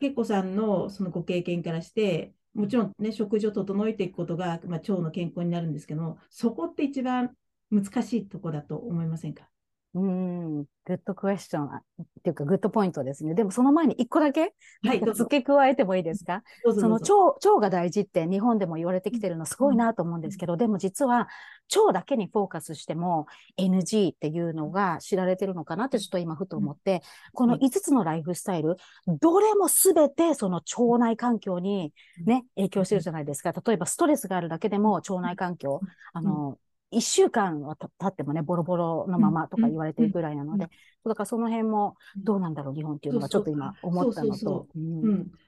[0.00, 7.36] けいこさんのそのご経験からして、もちろんね、食事を整えていくことが、まあ、腸の健康になるんですけども、そこって一番
[7.70, 9.48] 難しいところだと思いませんか？
[9.94, 11.66] うん、グッドクエスチョン。
[11.66, 11.80] っ
[12.22, 13.34] ていうか、 good point ですね。
[13.34, 15.00] でもその前に一個だけ、はい。
[15.00, 16.42] 付け加えてもいいですか？
[16.64, 21.28] その腸、腸が大事って日本でも言われてきてるのすごいなと思うんですけど、でも実は
[21.74, 23.26] 腸だけにフォーカスしても
[23.58, 28.76] NG っていうのが知られてるのかなってちょっと今ふと思って、この5つのライフスタイル、
[29.20, 31.94] どれもすべてその腸内環境に
[32.24, 33.52] ね、影響してるじゃないですか。
[33.52, 35.80] 例えばストレスがあるだけでも腸内環境、
[36.12, 36.58] あの、
[36.90, 40.68] 一週間はた経ってもね、ボロボロのままとか言われてるぐらいなので、
[41.04, 44.68] だからその辺もどうなんだろう、日本っていうのがちょっと今思ったのと。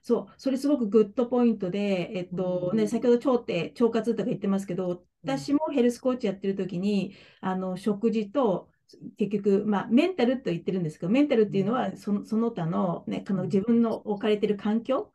[0.03, 2.89] そう、それすごくグッドポイントで、えっとね、うん。
[2.89, 8.69] 先ほど腸って腸活とか言ってますけど、私もヘルスコーチやってる時に、あの食事と
[9.17, 15.13] 結局、まあ、メンタルと言ってるんですけど、メンタルっていうのはそのその他の,、ね、この自分の置かれてる環境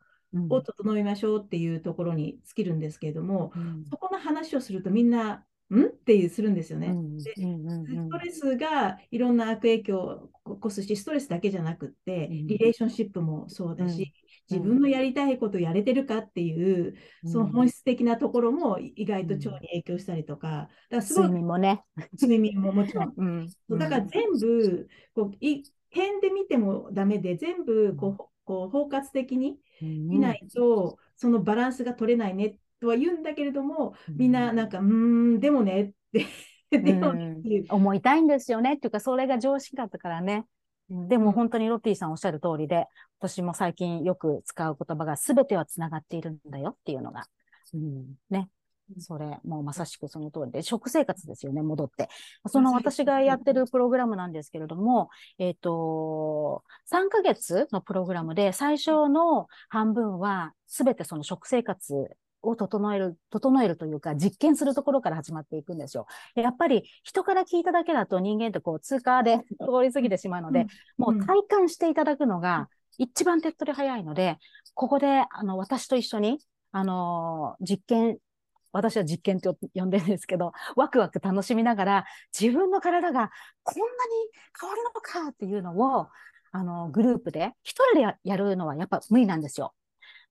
[0.48, 5.84] を整えましょうっていうところに尽きるんですけれども、うん、そこの話をするとみんな、ん？
[5.86, 6.94] ってするんですよね。
[7.16, 9.98] でストレスがいろんな悪影響
[10.44, 14.12] を起こすし、ストレスだけじゃなくって、リレーションシップもそうだし、
[14.50, 21.82] 自分のやりたいことやれてるかっていう、その本質的なところも意外と腸に影響したりとか、だからすごい睡眠もね。
[22.20, 23.12] 睡眠ももちろん。
[23.16, 36.26] うん、だから全部こうい、点で見てもダメで、全部こうこう包括的に見ないと、そのバランスが取れないねとは言うんだけれども、みんななんか、うん、でもねって
[36.70, 37.36] でもね
[37.68, 40.44] 思いたいんですよねっていうか、それが常識だったからね。
[40.90, 42.86] でも本当にロッティさんおっしゃる通りで、
[43.18, 47.24] 私も最近よく使う言葉が全ては繋がっているんだよっていうのが、
[47.72, 48.50] うん、ね。
[48.98, 52.08] それ、もうまさしくその通りで、食生活ですよね、戻って。
[52.48, 66.06] その私がやってるプログラムなんですけれども、えっ、ー、と、3ヶ月のプログラムで最初の半分は全てその食生活を整える、整えるというか、実験するところから始まっていくんですよ。
[66.34, 74.38] やっぱり人から聞いただけだと人間ってこう通過で通り過ぎてしまうので、もう体感していただくのが一番手っ取り早いので、
[74.74, 76.38] ここで、あの、私と一緒に、
[76.72, 78.18] あの、実験、
[78.72, 82.04] 私は実験って呼んでるんですけど、ワクワク楽しみながら、
[82.38, 83.30] 自分の体が
[83.62, 83.90] こんなに
[84.60, 86.08] 変わるのかっていうのを、
[86.52, 89.74] あの、グループで、一人でやるのはやっぱ無理なんですよ。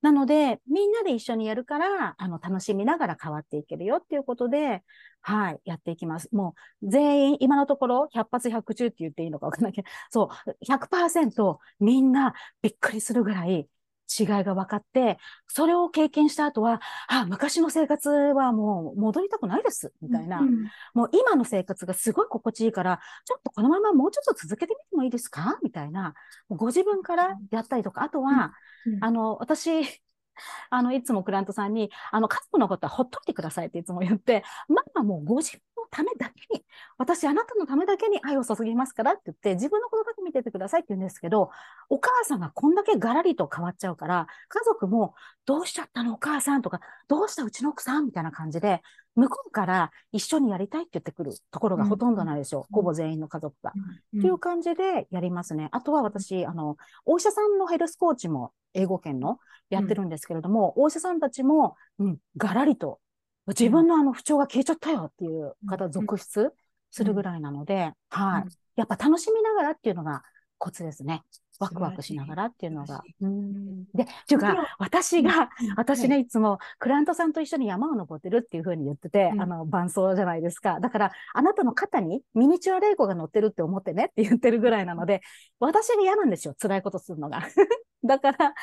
[0.04, 4.84] なので、みんなで一緒にやるから、あの、楽しみながら変わっていけるよっていうことで、
[5.22, 6.28] はい、やっていきます。
[6.34, 13.70] もう、全員、今のところ、100発100中って言っていいのかわかんないけど、そう、100%みんなびっくりするぐらい、
[14.20, 25.58] 違いが分かって、それを経験した後は、あ、昔の生活はもう戻りたくないです、みたいな、うん、もう今の生活がすごい心地いいから、ちょっとこのままもうちょっと続けてみてもいいですか？
[25.64, 26.14] みたいな、
[26.50, 28.54] ご自分からやったりとか、あとは、
[28.86, 28.94] うん。
[28.96, 29.84] うん、あの、私、
[30.70, 36.66] あの、いつもクライアントさんに、あの、家族のことはほっといてくださいっていつも言って、ママもうご自分のためだけに、
[36.98, 41.52] 私あなたのためだけに愛を注ぎますからって言って、自分のことだけ見ててくださいって言うんですけど、
[41.90, 45.16] お母さんがこんだけガラリと変わっちゃうから、家族も、
[45.46, 48.82] どうしちゃったのお母さんとか、どうしたうちの奥さんみたいな感じで、
[49.16, 52.62] 向こうから一緒にやりたいって言ってくるところがほとんどなんですよ。
[52.62, 53.74] うん、ほぼ全員の家族が。
[54.14, 55.70] うん、っていう感じでやりますね。
[55.72, 63.00] あとは私、あの、お医者さんのヘルスコーチも英語圏のやってるんですけれども、うん、お医者さんたちも、うん、がらりと、
[63.48, 66.54] 自分のあの不調が消えちゃったよっていう方続出
[66.92, 68.46] するぐらいなので、はい。
[68.76, 70.24] やっぱ楽しみながらっていうのが
[70.58, 71.24] コツですね。
[71.64, 73.02] ワクワクしながらっていうのが。
[73.94, 80.80] で、というか、私が、 私ね、いつも、クラントさんと一緒に山を登ってるっていうふうに言ってて、あの、伴奏じゃないですか。
[80.80, 85.22] だから、あなたの肩にミニチュアレイコが乗ってるって思ってねって言ってるぐらいなので、
[85.60, 87.40] 私が嫌なんですよ、辛いことするのが。
[88.04, 88.54] だから、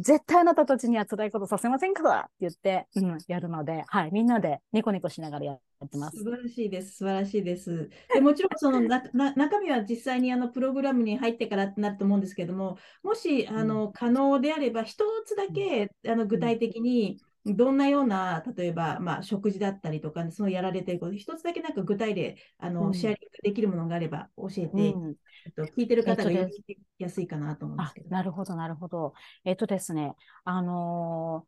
[0.00, 6.18] 絶対あなたたちには辛いことさせませんからって言って、うん、やるので、はい、みんなでニコニコしながらやってます。
[6.18, 6.96] 素晴らしいです。
[6.98, 7.90] 素晴らしいです。
[8.14, 25.14] でもちろん、そのな な中身は実際にあのプログラムに入ってからってなると思うんですけども、もしあの、可能であれば、一つだけ、あの具体的に、どんなような、例えば、まあ、食事だったりとか、そのやられてること、一つだけなんか具体であの、うん、シェアリングできるものがあれば教えて、うん、
[25.54, 28.10] と聞いてる方がやりやすいかなと思うんですけど。
[28.10, 29.14] なるほど、なるほど。
[29.44, 31.46] えっとですね、あの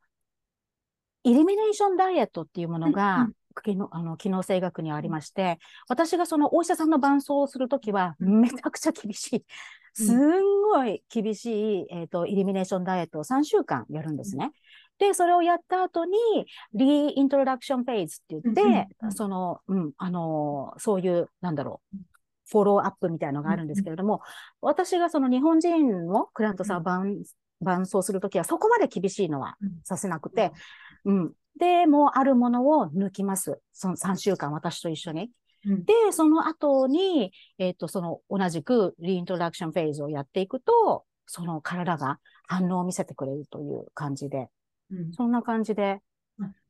[1.24, 9.44] ー、イルミネーションダイエットっていうものが、うん機能あの機能性学にありまして、私がそのお医者さんの伴奏をするときは、めちゃくちゃ厳しい。
[10.04, 14.52] すんごい厳しい、えっ、ー、と、イルミネーションダイエットを3週間やるんですね。
[14.98, 16.18] で、それをやった後に、
[16.74, 21.98] リイントロダクションフェーズって言って、その、うん、あの、そういう、なんだろう、
[22.50, 24.22] フォローアップみたいなのがあるんですけれども、
[24.60, 27.22] 私がその日本人のクラントさんを伴
[27.60, 30.52] 伴走するときは、そこまで厳しいのはさせなくて、
[31.04, 31.32] うん。
[31.58, 33.60] で、もうあるものを抜きます。
[33.72, 35.30] その3週間、私と一緒に。
[35.64, 44.48] で、その後に、えっ、ー、と、その同じくリイントロダクションフェーズをやっていくと、その体が反応を見せてくれるという感じで、
[44.90, 46.00] うん、そんな感じで。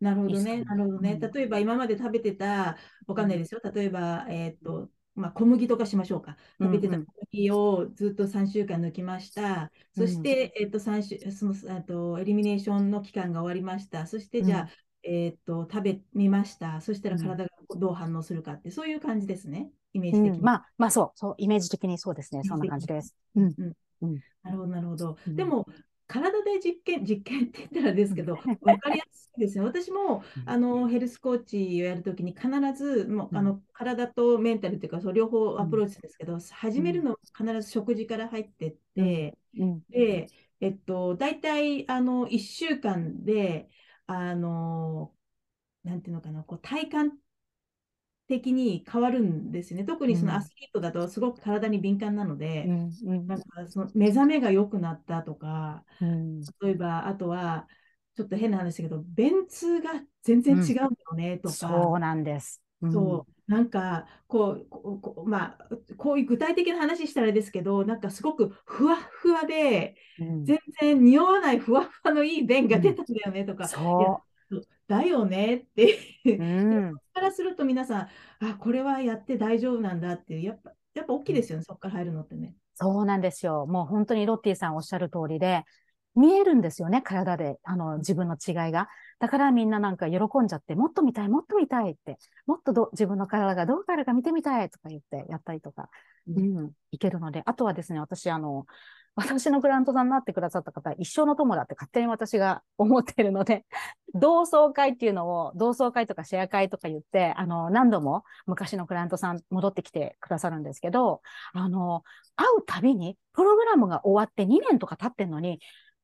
[0.01, 1.19] なるほどね、なるほどね。
[1.21, 3.61] 例えば今まで食べてた、わかんないですよ。
[3.73, 6.37] 例えば、えっ、ー、と、まあ、小麦とかしましょうか。
[6.61, 9.71] 食べてた小麦をずっと3週間抜きました。
[9.97, 14.07] うん、そして、えっ、ー、と、3週、その、えっと、エリミネーションの期間が終わりました。
[14.07, 16.81] そして、じゃあ、うん、えっと、食べみました。
[16.81, 19.71] そしたら体がどう反応するかって、そういう感じですね。
[19.93, 20.41] イメージ的に。
[20.41, 22.43] まあ、まあ、そう、そう、イメージ的にそうですね。
[22.45, 23.15] そんな感じです。
[23.35, 23.55] うん。
[24.03, 24.19] うん。
[24.43, 25.17] なるほど、なるほど。
[25.27, 25.67] でも、
[26.07, 29.65] 体で実験、実験って言ったらですけど、 分かりやすいですね。
[29.65, 39.37] 私もあのヘルスコーチをやるときに必ずもう、あの体とメンタルっていうか、そう両方アプローチするんですけど、始めるの必ず食事から入ってって、
[39.91, 40.29] で、
[40.61, 43.69] えっと、大体あの1週間で、
[44.07, 45.15] あの、
[45.85, 47.19] なんていうのかな、こう体感
[48.29, 49.85] 的に変わるんですよね。
[49.85, 57.67] 特にそのアスリートだとすごく体に敏感なので、うんうん、なんかその目覚めが良くなったとか、うん、例えばあとは、
[58.15, 59.91] ちょっと変な話だけど、便通が
[60.23, 62.63] 全然違うんだよねとか、そうなんです。
[62.93, 74.28] そう、なんかこうこう、まあ、こういう具体的な話したらですけど、なんかすごくふわふわで、全然匂わないふわふわのいい便が出たんだよねとか、そう
[74.87, 75.99] だよねって。
[76.25, 78.09] うん、からすると皆さん、
[78.47, 82.55] あ、これはやって大丈夫なんだっていう、やっぱ、やっぱ大きいですよね、そこから入るのってね。
[82.75, 83.67] そうなんですよ。
[83.67, 85.65] もう本当にロッティさんおっしゃる通りで、
[86.15, 88.89] 見えるんですよね、体で、あの、自分の違いが。
[89.21, 95.91] だからみんななんか喜んじゃって、もっと見たい、もっと見たいって、もっとど自分の体がどうかあるか見てみたいとか言ってやったりとか、
[96.27, 98.67] うん、うん、いけるので、あとはですね、私、あの、
[99.19, 103.67] 私のクライアントさんになってくださった方は一生の友だって勝手に私が思っているので、
[104.15, 111.21] 同窓会っていうのを、同窓会とかシェア会とか言って、あの、何度も昔のクライアントさん戻ってきてくださるんですけど、
[111.53, 112.05] あの、
[112.37, 115.59] 会うたびに、プログラムが終わって2年とか経ってんのに、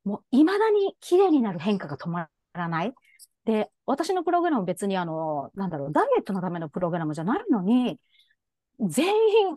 [0.05, 2.93] もう未だに綺麗になる変化が止まらない。
[3.45, 8.01] で、私のプログラム別にあの、なんだろう、ダイエットのためのプログラムじゃないのに、
[8.81, 9.57] 全員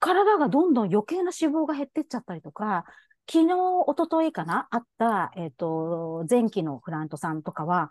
[0.00, 2.84] 体がどんどん余計な脂肪が減ってっちゃったりとか、
[3.30, 3.54] 昨日、
[3.86, 7.90] 一昨日かなあった、えっ、ー、と、前期のクラントさんとかは、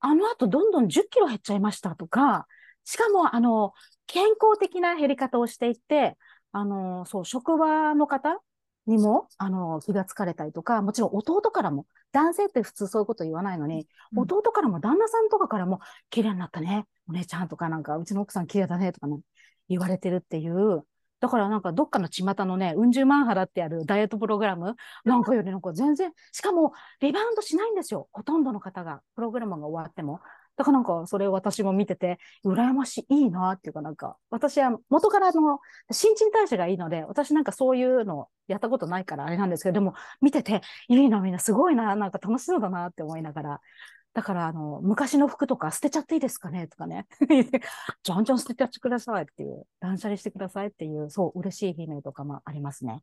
[0.00, 2.46] あの後どんどん10キロ減っちゃいましたとか、
[2.84, 3.72] しかも、あの、
[4.06, 6.18] 健康的な減り方をしていって、
[6.52, 8.38] あの、そう、職場の方
[8.86, 15.80] にも、あの、気がつかれたりとか、もちろん弟からも、男性って普通そういうこと言わないのに、うん、弟からも旦那さんとかからも、
[16.10, 19.18] 綺麗になったね、お姉ちゃんとかなんか、うちの奥さん綺麗だねとかね、
[19.68, 20.84] 言われてるっていう、
[21.24, 24.76] だからなんかどっかの巷のね、うん十万払ってやるダイエットプログラム？
[25.06, 28.08] なんかよりなんか全然、しかもリバウンドしないんですよ。
[28.12, 30.20] ほとんどの方が、プログラムが終わっても。
[30.58, 35.60] だからなんかそれを私も見てて、羨ましい、いいなっていうかなんか、私は元からの
[35.90, 43.60] 新陳代謝がいいので、私なんかそういうのやったことないからあれなんですけど、でも見てて、いいな、みんなすごいな、なんか楽しそうだなって思いながら、
[44.14, 46.66] だから、あの、昔の服とか捨てちゃっていいですかね？
[46.68, 47.06] とかね。
[48.02, 53.02] じゃんじゃん捨てちゃってくださいっていう、断捨離してくださいっていう、そう、嬉しい悲鳴とかもありますね。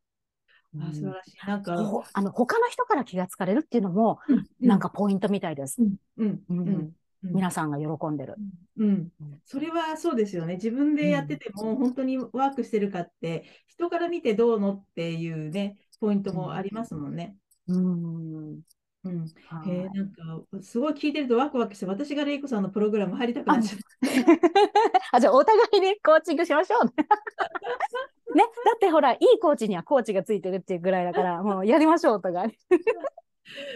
[0.79, 1.47] あ素晴らしい。
[1.47, 1.73] なんか、
[2.13, 5.81] あの、他の人から気がつかれるっていうのも、うん、なんかポイントみたいです。
[6.17, 6.41] うん。
[6.49, 6.59] うん。
[6.59, 6.91] うん
[7.23, 8.33] 皆さんが喜んでる、
[8.77, 9.11] うん。
[9.45, 10.55] それはそうですよね。
[10.55, 17.37] 自分でやってても、本当にワークしてるかって、人から見てどうのっていうね、ポイントもありますもんね。
[17.67, 18.61] うん。
[19.03, 19.29] うん、へ
[19.67, 23.87] え、なんか、すごい聞いてるとワクワクして、私がレイコさんのプログラム入りたくなっちゃった。
[25.17, 26.91] あ、じゃあ、お互いにコーチングしましょうね。
[28.35, 32.57] ね、だってほら、いいコーチにはコーチがついてるっていうぐらいだから、もうやりましょう、お互い。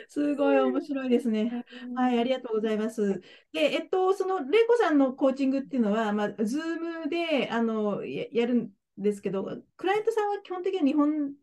[0.07, 1.65] すごい面白いですね。
[1.95, 3.19] はい、ありがとうございます。
[3.51, 9.43] で、えっと、そのレイコさんのコーチングっていうのは、まあ、ズームであのややるんですけど、
[9.75, 11.33] クライアントさんは基本的には日本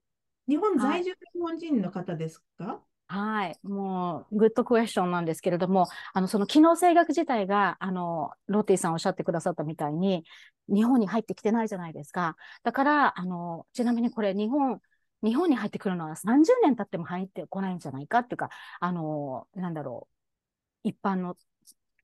[0.48, 3.58] 日本在住の日本人の方ですか、はいはい。
[3.62, 10.24] もう、グッドクエスチョンなんですけれども、あの、その機能性学自体が、あの、ロッティさんおっしゃってくださったみたいに、
[10.68, 12.36] 日本に入ってきてないじゃないですか。
[12.62, 14.80] だから、あの、ちなみにこれ、日本、
[15.22, 18.48] 日本に入ってくるのは30年経っても入ってこないんじゃないかっていうか、
[18.80, 20.08] あの、なんだろ
[20.84, 21.36] う、一般の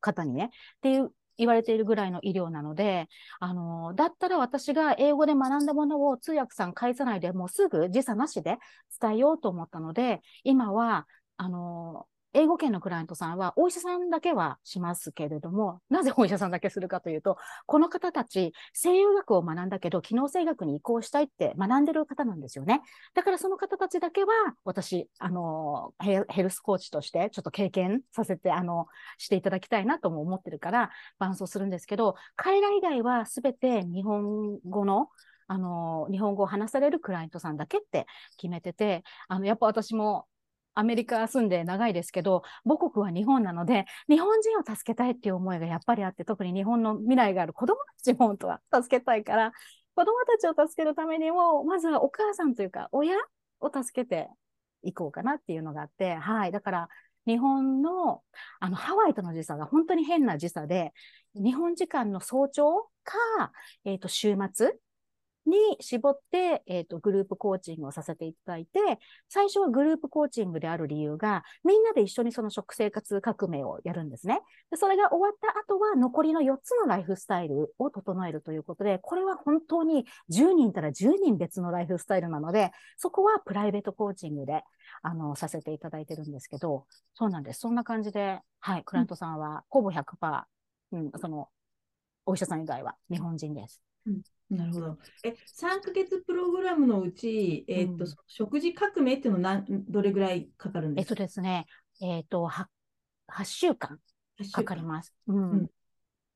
[0.00, 3.08] 方にね、っていう言われているぐらいの医療なので、
[3.40, 8.58] あの、だったら私が英語で学んだものを通訳さん返さないでもうすぐ時差なしで
[9.00, 22.82] 伝えようと思ったので、今は、あの、英語圏のクライアントさんはお医者さんだけはしますけれども、なぜお医者さんだけするかというと、この方たち、声優学を学んだけど、機能性学に移行したいって学んでる方なんですよね。
[23.14, 24.28] だからその方たちだけは、
[24.64, 35.08] 私、あの、ヘルスコーチとしてちょっと経験させて、あの、していただきたいなとも思ってるから、伴走するんですけど、彼ら以外はすべて日本語の
[35.50, 38.06] あの、日本語を話されるクライアントさんだけって
[38.36, 40.26] 決めてて、あの、やっぱ私も
[40.74, 49.52] アメリカ住んで長いですけど、母国は日本なので、日本人を助けたいっていう思いがやっぱりあって、特に日本の未来がある子供たちも本当は助けたいから、
[49.94, 53.16] 子供たちを助けるためにも、まずはお母さんというか、親
[53.60, 54.28] を助けて
[54.82, 56.52] いこうかなっていうのがあって、はい。
[56.52, 56.88] だから、
[57.26, 58.22] 日本の、
[58.60, 60.92] あの、ハワイとの時差が本当に変な時差で、
[61.34, 63.52] 日本時間の早朝か、
[63.84, 64.72] えっ、ー、と、週末
[65.48, 68.80] に絞って、えっ、と、グループコーチングをさせていただいて、
[69.28, 74.40] 最初はグループコーチングである理由が、みんなで一緒にその食生活革命をやるんですね。
[74.70, 84.62] でそれが終わった後は、残りの4つのライフスタイルを整えるということで、これは本当に10人いたら10人別のライフスタイルなので、そこはプライベートコーチングで、
[85.02, 87.60] あの、させていただいてるんですけど、そうなんです。
[87.60, 90.42] そんな感じで、はい、クライアントさんはほぼ100%、
[90.92, 91.48] うん、その、
[92.26, 93.80] お医者さん以外は日本人です。
[94.06, 94.98] うんなるほど。
[95.24, 101.16] え、3ヶ月プログラムのうち、えっと、うん食事革命っていうのは何どれぐらいかかるんえっですか？
[101.16, 101.66] とですね、
[102.00, 102.68] えっと、は
[103.28, 104.00] 8週間
[104.52, 105.14] かかります。
[105.26, 105.50] うん。
[105.52, 105.70] うん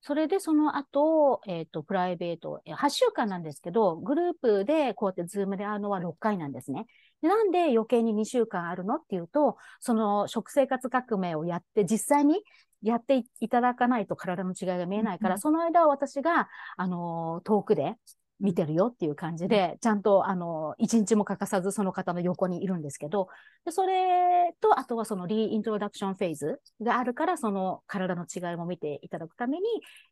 [0.04, 6.86] それでその後、えっ、と、プライベート、え8週間なんですけど、グループでこうやってズームで会うのは6回なんですね。
[7.22, 12.42] でなんで余計に2週間あるのっていうと、その食生活革命をやって、実際に
[12.82, 17.94] やっていいただかないと体の違いが見えないから、うんその間は私が、あのー遠くで
[18.42, 23.28] 見てるよっていう感じで、ちゃんと、あのー一日も欠かさずその方の横にいるんですけど、
[23.64, 29.64] でそれと、あとはその reintroduction phase があるから、その体の違いも見ていただくために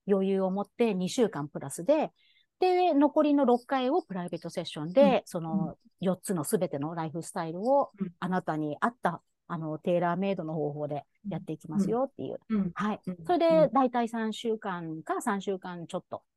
[0.08, 2.12] 余裕を持って2週間プラスで、
[2.60, 5.22] で、残りの6回をプライベートセッションで、うん。
[5.24, 8.08] その4つのすべてのライフスタイルをうん。
[8.20, 12.38] あなたに合った、あの、テーラーメイドの方法でやっていきますよっていう。
[12.50, 12.70] うん。
[12.74, 13.00] はい。
[13.06, 13.16] うん。
[13.26, 16.29] それで、だいたい3週間か3週間ちょっとうん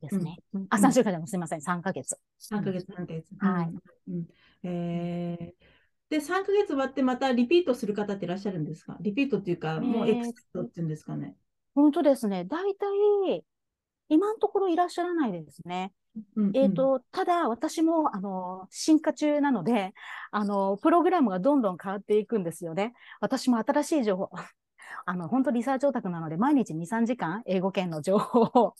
[0.00, 0.38] ですね。
[0.54, 1.60] うんあ、3週間でもすみません。
[1.60, 2.18] 3ヶ月。
[2.38, 3.26] 3ヶ月、3ヶ月。
[3.38, 3.68] はい
[4.08, 4.26] うんうん
[4.62, 5.66] えー
[6.08, 8.96] で、3ヶ月終わってまたリピートする方っていらっしゃるんですか？
[9.00, 11.34] リピートっていうか、もうえーエクセットっていうんですかね？
[11.74, 12.44] 本当ですね。
[12.44, 12.86] だいた
[13.34, 13.44] い、
[14.08, 15.92] 今のところいらっしゃらないですね。
[16.36, 19.92] うんえっ、と、ただ私も、あの、進化中なので、
[20.30, 22.94] あの、プログラムがどんどん変わっていくんですよね。
[23.20, 24.30] 私も新しい情報、
[25.04, 28.74] あの、本当リサーチオタクなので、毎日2、3時間英語圏の情報を、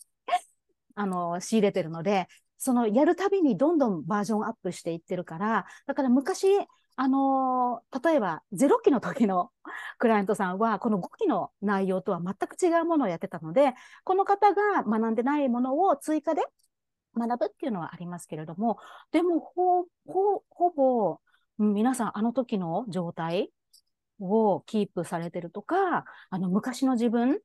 [0.97, 2.27] あの、仕入れてるので、
[2.57, 6.47] その、やるたびにどんどんバージョンアップしていってるから、だから昔、
[6.99, 9.51] あの例えば0期の時の
[9.99, 16.41] クライアントさんは、この5期の内容とは全く違うものをやってたので、この方が学んでないものを追加で
[17.15, 18.79] 学ぶっていうのはありますけれども、
[19.11, 21.19] でも、ほ、ほ、ほぼ、
[21.59, 23.51] 皆さんあの時の状態
[24.19, 27.39] をキープされてるとか、あの昔の自分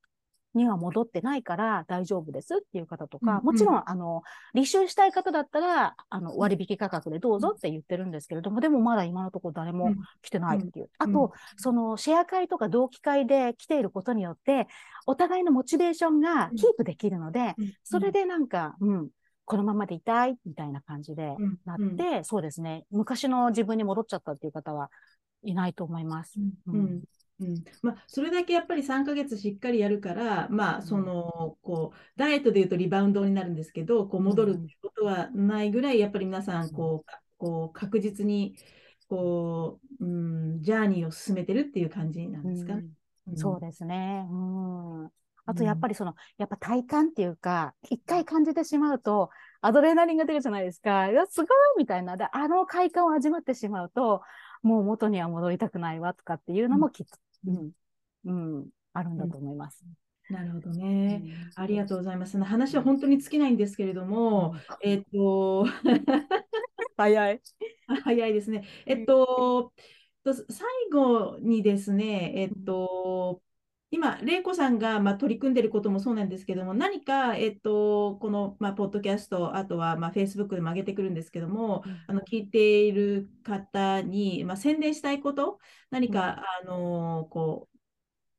[0.55, 4.22] には戻ってないから大丈夫ですっていう方とか、うんもちろん、あの、
[4.55, 9.96] 履修したい方だったら、あの、割引価格でどうぞって言ってるんですけれども、でもまだ今のところ誰もうん。
[10.22, 10.90] 来てないっていう。
[10.98, 11.12] あうん。
[11.12, 14.66] と、そのシェア会とか同期会で来ていることによって、
[15.07, 17.72] お互いのモチベーションがキープできるので、うん。
[17.82, 19.09] それでなんか、うん、
[19.44, 21.59] このままでいたいみたいな感じでうん。
[21.64, 24.90] なっうんて、そうですね、昔の自分に戻っちゃったっていう方は
[25.42, 26.38] いないと思います。
[26.66, 26.74] うん。
[26.74, 27.03] うん
[27.45, 38.57] うんまあ、それだけやっぱり3ヶ月しっかりやるから、まあ、そのこうダイエットでいうとリバウンドになるんですけど、こう戻るってことはないぐらい、やっぱり皆さんこう、かこう確実に
[39.09, 40.09] こう、う
[40.57, 42.80] ん、ジャーニーを進めてるっていう感じなんですかね。
[42.80, 42.93] うん
[43.36, 44.26] そうですね。
[44.30, 45.07] うん。
[45.47, 49.30] あと、うんやっぱりその、やっぱ体感っていうか、一回感じてしまうと、
[49.61, 51.09] アドレナリンが出るじゃないですか。
[51.09, 52.16] いや、すごいみたいな。
[52.16, 54.22] で、あの快感を味わってしまうと、
[54.62, 57.16] もう元には戻りたくないわとかっていうのもきっと、
[57.47, 57.70] うん、
[58.24, 59.84] うん、あるんだと思います。
[60.30, 61.16] なるほどうね。
[61.16, 62.38] んありがとうございます。
[62.43, 65.66] 話は本当に尽きないんですけれども、えっと、
[66.97, 67.40] 早い。
[68.05, 68.64] 早いですね。
[68.86, 69.72] えっと、
[70.24, 73.43] と最後にですね、えっと、
[73.93, 82.05] 今、玲子さんが、まあ、取り組んでいることもそうなんですけども、何か、えっと、この、まあ、ポッドキャスト、あとは、まあ、Facebook でも上げてくるんですけども、うん。
[82.07, 85.59] あの聞いている方に、まあ、宣伝したいこと、
[85.90, 87.78] 何か、あのこう、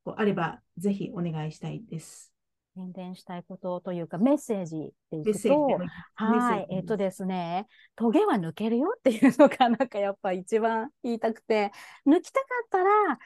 [0.06, 2.34] こうあれば、ぜひお願いしたいです。
[2.76, 4.80] 宣伝したいことというか、メッセージっ
[5.12, 5.80] ていメッくと
[6.16, 11.72] はいえっとですね、トゲは抜けるよっていうのが、なんかやっぱ一番言いたくて、
[12.08, 13.20] 抜きたかったら、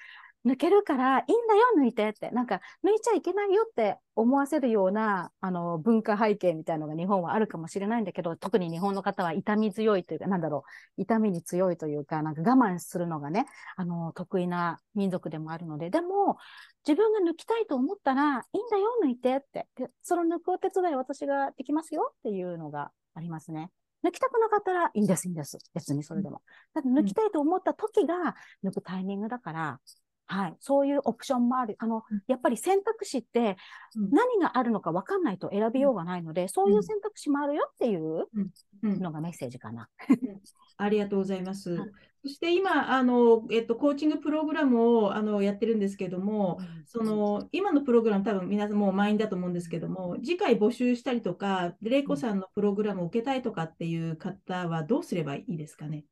[0.48, 2.32] 抜けるからいいんだよ、抜いてって。
[2.32, 10.64] なんか、抜いちゃいけないよって思わせるような、あの、文化背景みたいなのが日本はあるかもしれないんだけど、特に日本の方は痛み強いというか、なんだろ
[10.98, 13.46] う、痛みに強いというか、なんか我慢するのがね、
[13.76, 16.38] あの、得意な民族でもあるので、でも、
[16.88, 19.68] 自分が抜きたいと思ったら、いいんだよ、抜いてって。
[19.76, 23.72] で、その抜くお手伝い私ができますよっていうのがありますね。
[24.06, 25.58] 抜きたくなかったらいいんです、いいんです。
[25.74, 26.42] 別にそれでも。
[26.74, 29.80] だって抜きたいと思った時が抜くタイミングだから、
[30.28, 30.58] はい。
[30.60, 31.76] そういうオプションもある。
[31.80, 33.58] あのうん、やっぱり選択肢って
[33.96, 38.28] うん何があるのか分かんないと選びようがないので、そういう選択肢もあるよっていう
[38.84, 39.90] うんのがメッセージかな。
[40.78, 41.90] ありがとうございますはい。
[42.24, 56.04] そして今、あの、えっと、コーチングプログラムをあのやってるんですけども、その今のプログラム、多分皆さんもう満員だと思うんですけども、次回募集したりとか、でレイコさんのプログラムを受けたいとかっていう方はどうすればいいですかね？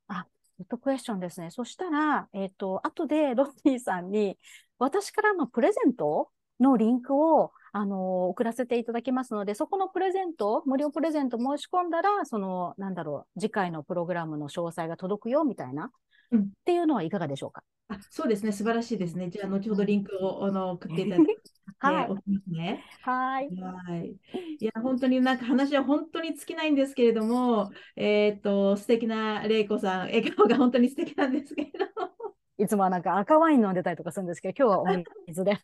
[0.58, 1.52] グッドクエスチョンですね。
[1.52, 4.38] そしたら、えっ、と、後でロッティさんに、
[4.80, 6.30] 私からのプレゼント
[6.60, 15.92] のリンクを、あの送らせていただきますので、そこのプレゼント、無料プレゼント申し込んだら、その、なんだろう、次回のプログラムの詳細が届くよ、みたいな、
[16.32, 17.64] うんっていうのはいかがでしょうか？
[17.90, 19.30] あそうですね、素晴らしいですね。
[19.30, 21.38] じゃあ、後ほどリンクをあの送っていただいて
[21.80, 22.82] はいね。
[23.02, 23.50] はい。
[23.58, 24.16] はい。
[24.58, 32.36] いや、本当になんか話は本当に尽きないんですけれども、えっと、素敵なレイコさん、笑顔が本当に素敵なんですけれども。
[32.58, 35.60] いつもはなんか赤ワイン飲んでたりとかするんですけど、今日はお水で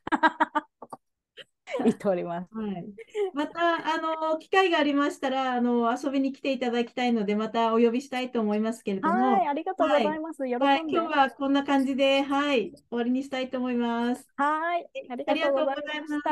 [1.83, 2.49] 言っております。
[2.55, 2.85] はい。
[3.33, 3.59] また、
[3.93, 3.97] あ
[4.31, 10.43] の、機会がありましたら、あの、遊びに来ていただきたいので、またお呼びしたいと思いますけれども、はい、ありがとうございます。
[10.43, 10.65] 喜んで。
[10.65, 14.27] はい、今日はこんな感じで、はい、終わりにしたいと思います。
[14.35, 15.71] はい、ありがとうござ。
[15.73, 16.31] いました。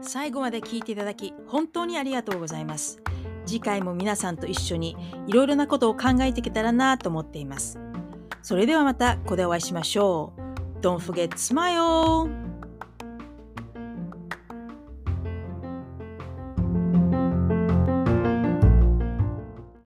[0.01, 3.01] 最後まで聞いていただき本当にありがとうございます。
[3.45, 4.95] 次回も皆さんと一緒に
[5.27, 7.79] いろいろなことを考えていけたらなと思っています。
[8.41, 10.79] それではまたここでお会いしましょう。
[10.81, 12.50] Don't forget smile!